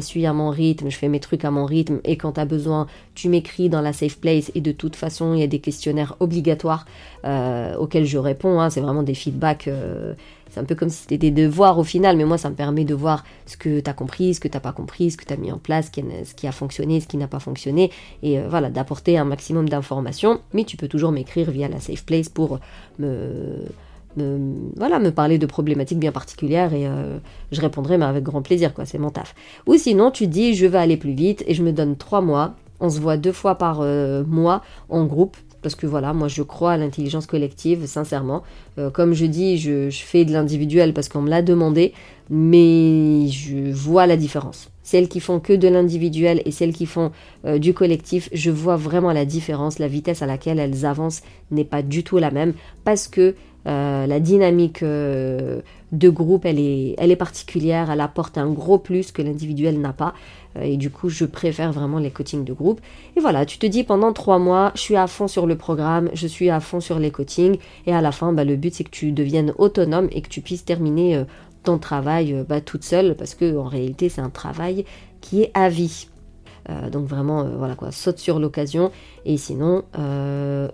suis 0.00 0.26
à 0.26 0.32
mon 0.32 0.48
rythme, 0.48 0.88
je 0.88 0.96
fais 0.96 1.08
mes 1.08 1.20
trucs 1.20 1.44
à 1.44 1.50
mon 1.50 1.66
rythme, 1.66 2.00
et 2.04 2.16
quand 2.16 2.32
tu 2.32 2.40
as 2.40 2.46
besoin, 2.46 2.86
tu 3.14 3.28
m'écris 3.28 3.68
dans 3.68 3.82
la 3.82 3.92
safe 3.92 4.18
place, 4.18 4.50
et 4.54 4.62
de 4.62 4.72
toute 4.72 4.96
façon, 4.96 5.34
il 5.34 5.40
y 5.40 5.42
a 5.42 5.46
des 5.46 5.58
questionnaires 5.58 6.16
obligatoires 6.18 6.86
euh, 7.26 7.76
auxquels 7.76 8.06
je 8.06 8.16
réponds, 8.16 8.60
hein. 8.60 8.70
c'est 8.70 8.80
vraiment 8.80 9.02
des 9.02 9.14
feedbacks. 9.14 9.68
Euh, 9.68 10.14
un 10.58 10.64
peu 10.64 10.74
comme 10.74 10.88
si 10.88 11.02
c'était 11.02 11.18
des 11.18 11.30
devoirs 11.30 11.78
au 11.78 11.84
final, 11.84 12.16
mais 12.16 12.24
moi 12.24 12.38
ça 12.38 12.50
me 12.50 12.54
permet 12.54 12.84
de 12.84 12.94
voir 12.94 13.24
ce 13.46 13.56
que 13.56 13.80
tu 13.80 13.90
as 13.90 13.94
compris, 13.94 14.34
ce 14.34 14.40
que 14.40 14.48
tu 14.48 14.56
n'as 14.56 14.60
pas 14.60 14.72
compris, 14.72 15.10
ce 15.10 15.16
que 15.16 15.24
tu 15.24 15.32
as 15.32 15.36
mis 15.36 15.52
en 15.52 15.58
place, 15.58 15.90
ce 15.94 16.34
qui 16.34 16.46
a 16.46 16.52
fonctionné, 16.52 17.00
ce 17.00 17.06
qui 17.06 17.16
n'a 17.16 17.28
pas 17.28 17.40
fonctionné, 17.40 17.90
et 18.22 18.38
euh, 18.38 18.48
voilà, 18.48 18.70
d'apporter 18.70 19.18
un 19.18 19.24
maximum 19.24 19.68
d'informations. 19.68 20.40
Mais 20.52 20.64
tu 20.64 20.76
peux 20.76 20.88
toujours 20.88 21.12
m'écrire 21.12 21.50
via 21.50 21.68
la 21.68 21.80
Safe 21.80 22.04
Place 22.04 22.28
pour 22.28 22.58
me 22.98 23.64
voilà, 24.76 24.98
me 24.98 25.10
parler 25.10 25.38
de 25.38 25.46
problématiques 25.46 26.00
bien 26.00 26.10
particulières 26.10 26.74
et 26.74 26.88
je 27.52 27.60
répondrai 27.60 27.98
mais 27.98 28.04
avec 28.04 28.24
grand 28.24 28.42
plaisir, 28.42 28.74
quoi, 28.74 28.84
c'est 28.84 28.98
mon 28.98 29.10
taf. 29.10 29.32
Ou 29.68 29.76
sinon, 29.76 30.10
tu 30.10 30.26
dis 30.26 30.54
je 30.54 30.66
vais 30.66 30.78
aller 30.78 30.96
plus 30.96 31.12
vite 31.12 31.44
et 31.46 31.54
je 31.54 31.62
me 31.62 31.70
donne 31.70 31.94
trois 31.94 32.20
mois. 32.20 32.54
On 32.80 32.90
se 32.90 32.98
voit 32.98 33.16
deux 33.16 33.30
fois 33.30 33.54
par 33.54 33.80
mois 34.26 34.62
en 34.88 35.04
groupe 35.04 35.36
parce 35.62 35.74
que 35.74 35.86
voilà, 35.86 36.12
moi 36.12 36.28
je 36.28 36.42
crois 36.42 36.72
à 36.72 36.76
l'intelligence 36.76 37.26
collective, 37.26 37.86
sincèrement. 37.86 38.42
Euh, 38.78 38.90
comme 38.90 39.14
je 39.14 39.26
dis, 39.26 39.58
je, 39.58 39.90
fais 39.90 40.24
de 40.24 40.32
l'individuel 40.32 40.94
parce 40.94 41.08
qu'on 41.08 41.22
me 41.22 41.30
l'a 41.30 41.42
demandé, 41.42 41.92
mais 42.30 43.28
je 43.28 43.72
vois 43.72 44.06
la 44.06 44.16
différence. 44.16 44.70
Celles 44.82 45.08
qui 45.08 45.20
font 45.20 45.40
que 45.40 45.52
de 45.52 45.68
l'individuel 45.68 46.42
et 46.44 46.50
celles 46.50 46.72
qui 46.72 46.86
font 46.86 47.12
euh, 47.44 47.58
du 47.58 47.74
collectif, 47.74 48.28
je 48.32 48.50
vois 48.50 48.76
vraiment 48.76 49.12
la 49.12 49.24
différence. 49.24 49.78
La 49.78 49.88
vitesse 49.88 50.22
à 50.22 50.26
laquelle 50.26 50.58
elles 50.58 50.86
avancent 50.86 51.22
n'est 51.50 51.64
pas 51.64 51.82
du 51.82 52.04
tout 52.04 52.18
la 52.18 52.30
même 52.30 52.54
parce 52.84 53.08
que 53.08 53.34
euh, 53.68 54.06
la 54.06 54.20
dynamique 54.20 54.82
de 54.82 56.10
groupe, 56.10 56.44
elle 56.44 56.58
est, 56.58 56.94
elle 56.98 57.10
est 57.10 57.16
particulière, 57.16 57.90
elle 57.90 58.00
apporte 58.00 58.36
un 58.38 58.50
gros 58.50 58.78
plus 58.78 59.12
que 59.12 59.22
l'individuel 59.22 59.80
n'a 59.80 59.92
pas. 59.92 60.14
Euh, 60.56 60.62
et 60.62 60.76
du 60.76 60.90
coup, 60.90 61.08
je 61.08 61.24
préfère 61.24 61.72
vraiment 61.72 61.98
les 61.98 62.10
coachings 62.10 62.44
de 62.44 62.52
groupe. 62.52 62.80
Et 63.16 63.20
voilà, 63.20 63.46
tu 63.46 63.58
te 63.58 63.66
dis 63.66 63.84
pendant 63.84 64.12
trois 64.12 64.38
mois, 64.38 64.72
je 64.74 64.80
suis 64.80 64.96
à 64.96 65.06
fond 65.06 65.28
sur 65.28 65.46
le 65.46 65.56
programme, 65.56 66.10
je 66.12 66.26
suis 66.26 66.50
à 66.50 66.60
fond 66.60 66.80
sur 66.80 66.98
les 66.98 67.10
coachings. 67.10 67.58
Et 67.86 67.94
à 67.94 68.00
la 68.00 68.12
fin, 68.12 68.32
bah, 68.32 68.44
le 68.44 68.56
but, 68.56 68.74
c'est 68.74 68.84
que 68.84 68.90
tu 68.90 69.12
deviennes 69.12 69.52
autonome 69.58 70.08
et 70.12 70.20
que 70.20 70.28
tu 70.28 70.40
puisses 70.40 70.64
terminer 70.64 71.16
euh, 71.16 71.24
ton 71.64 71.78
travail 71.78 72.34
euh, 72.34 72.44
bah, 72.46 72.60
toute 72.60 72.84
seule. 72.84 73.14
Parce 73.16 73.34
que 73.34 73.56
en 73.56 73.64
réalité, 73.64 74.08
c'est 74.08 74.20
un 74.20 74.30
travail 74.30 74.84
qui 75.20 75.42
est 75.42 75.50
à 75.54 75.68
vie. 75.68 76.08
Donc 76.92 77.06
vraiment, 77.06 77.44
voilà 77.44 77.74
quoi, 77.74 77.90
saute 77.90 78.18
sur 78.18 78.38
l'occasion. 78.38 78.90
Et 79.24 79.36
sinon, 79.36 79.84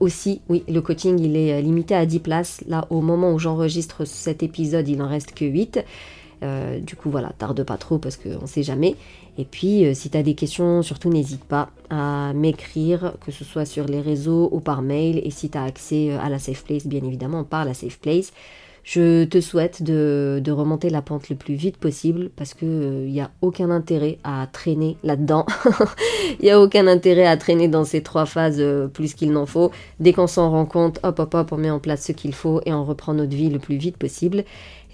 aussi, 0.01 0.41
oui, 0.49 0.65
le 0.69 0.81
coaching, 0.81 1.19
il 1.21 1.37
est 1.37 1.63
limité 1.63 1.95
à 1.95 2.07
10 2.07 2.19
places. 2.21 2.65
Là, 2.67 2.87
au 2.91 3.01
moment 3.01 3.33
où 3.33 3.39
j'enregistre 3.39 4.05
cet 4.05 4.43
épisode, 4.43 4.89
il 4.89 5.01
en 5.03 5.09
reste 5.09 5.35
que 5.35 5.45
8. 5.45 5.85
Euh, 6.45 6.79
du 6.79 6.97
coup, 6.97 7.11
voilà, 7.11 7.31
tarde 7.39 7.63
pas 7.65 7.77
trop 7.77 7.99
parce 7.99 8.17
qu'on 8.17 8.43
ne 8.43 8.47
sait 8.47 8.63
jamais. 8.63 8.97
Et 9.39 9.45
puis, 9.45 9.87
euh, 9.87 9.95
si 9.95 10.11
tu 10.11 10.19
as 10.19 10.23
des 10.23 10.35
questions, 10.35 10.83
surtout 10.83 11.09
n'hésite 11.09 11.45
pas 11.45 11.71
à 11.91 12.33
m'écrire, 12.35 13.15
que 13.25 13.33
ce 13.33 13.45
soit 13.45 13.65
sur 13.65 13.87
les 13.87 14.01
réseaux 14.01 14.49
ou 14.53 14.61
par 14.61 14.83
mail. 14.83 15.21
Et 15.25 15.31
si 15.31 15.49
tu 15.49 15.59
as 15.59 15.65
accès 15.65 16.11
euh, 16.11 16.21
à 16.21 16.29
la 16.29 16.39
Safe 16.39 16.65
Place, 16.65 16.87
bien 16.87 17.03
évidemment, 17.03 17.45
par 17.45 17.65
la 17.65 17.75
Safe 17.75 17.99
Place. 17.99 18.33
Je 18.85 19.25
te 19.25 19.41
souhaite 19.41 19.83
de, 19.83 20.43
remonter 20.51 20.91
la 20.91 21.01
pente 21.01 21.31
le 21.31 21.37
plus 21.37 21.55
vite 21.55 21.79
possible 21.79 22.29
parce 22.37 22.53
que 22.53 23.07
il 23.07 23.13
n'y 23.13 23.21
a 23.23 23.31
aucun 23.41 23.71
intérêt 23.71 24.19
à 24.25 24.47
traîner 24.47 24.99
là-dedans. 25.03 25.47
Il 26.41 26.45
n'y 26.45 26.51
a 26.51 26.61
aucun 26.61 26.87
intérêt 26.87 27.27
à 27.27 27.37
traîner 27.37 27.69
dans 27.69 27.85
ces 27.85 28.03
trois 28.03 28.27
phases 28.27 28.63
plus 28.93 29.15
qu'il 29.15 29.33
n'en 29.33 29.47
faut. 29.47 29.71
Dès 30.01 30.13
qu'on 30.13 30.27
s'en 30.27 30.51
rend 30.51 30.67
compte, 30.67 31.01
hop 31.03 31.19
hop 31.19 31.35
hop, 31.35 31.53
on 31.53 31.57
met 31.57 31.71
en 31.71 31.81
place 31.81 32.05
ce 32.05 32.13
qu'il 32.13 32.35
faut 32.35 32.61
et 32.67 32.73
on 32.73 32.85
reprend 32.85 33.15
notre 33.15 33.35
vie 33.35 33.51
le 33.51 33.59
plus 33.59 33.77
vite 33.77 33.97
possible. 33.97 34.45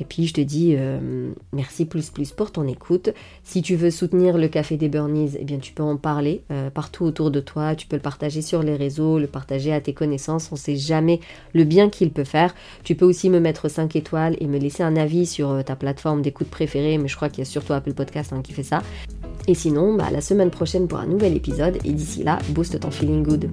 Et 0.01 0.05
puis 0.05 0.27
je 0.27 0.33
te 0.33 0.41
dis 0.41 0.75
euh, 0.77 1.31
merci 1.53 1.85
plus 1.85 2.11
plus 2.11 2.33
pour 2.33 2.51
ton 2.51 2.67
écoute. 2.67 3.11
Si 3.45 3.61
tu 3.61 3.77
veux 3.77 3.91
soutenir 3.91 4.39
le 4.39 4.49
Café 4.49 4.77
des 4.77 4.89
Burnies, 4.89 5.33
eh 5.39 5.45
bien 5.45 5.59
tu 5.59 5.73
peux 5.73 5.83
en 5.83 5.97
parler 5.97 6.43
euh, 6.51 6.71
partout 6.71 7.05
autour 7.05 7.31
de 7.31 7.41
toi. 7.41 7.75
Tu 7.75 7.87
peux 7.87 7.97
le 7.97 8.03
partager 8.03 8.41
sur 8.41 8.63
les 8.63 8.77
réseaux, 8.77 9.19
le 9.19 9.27
partager 9.27 9.73
à 9.73 9.81
tes 9.81 9.93
connaissances. 9.93 10.51
On 10.51 10.55
ne 10.55 10.61
sait 10.61 10.77
jamais 10.77 11.21
le 11.53 11.65
bien 11.65 11.91
qu'il 11.91 12.11
peut 12.11 12.25
faire. 12.25 12.55
Tu 12.83 12.95
peux 12.95 13.05
aussi 13.05 13.29
me 13.29 13.41
mettre 13.41 13.69
5 13.69 13.95
étoiles 13.95 14.37
et 14.41 14.47
me 14.47 14.59
laisser 14.59 14.83
un 14.83 14.97
avis 14.97 15.27
sur 15.27 15.51
euh, 15.51 15.63
ta 15.63 15.77
plateforme 15.77 16.23
d'écoute 16.23 16.49
préférée. 16.49 16.97
Mais 16.97 17.09
je 17.09 17.17
crois 17.17 17.29
qu'il 17.29 17.41
y 17.41 17.47
a 17.47 17.51
surtout 17.51 17.75
Apple 17.75 17.93
Podcast 17.93 18.33
hein, 18.33 18.41
qui 18.43 18.53
fait 18.53 18.63
ça. 18.63 18.83
Et 19.47 19.55
sinon, 19.55 19.95
bah, 19.95 20.09
la 20.11 20.23
semaine 20.23 20.51
prochaine 20.51 20.89
pour 20.89 20.99
un 20.99 21.07
nouvel 21.07 21.37
épisode. 21.37 21.77
Et 21.85 21.93
d'ici 21.93 22.23
là, 22.23 22.39
booste 22.55 22.81
ton 22.81 22.91
feeling 22.91 23.23
good. 23.23 23.51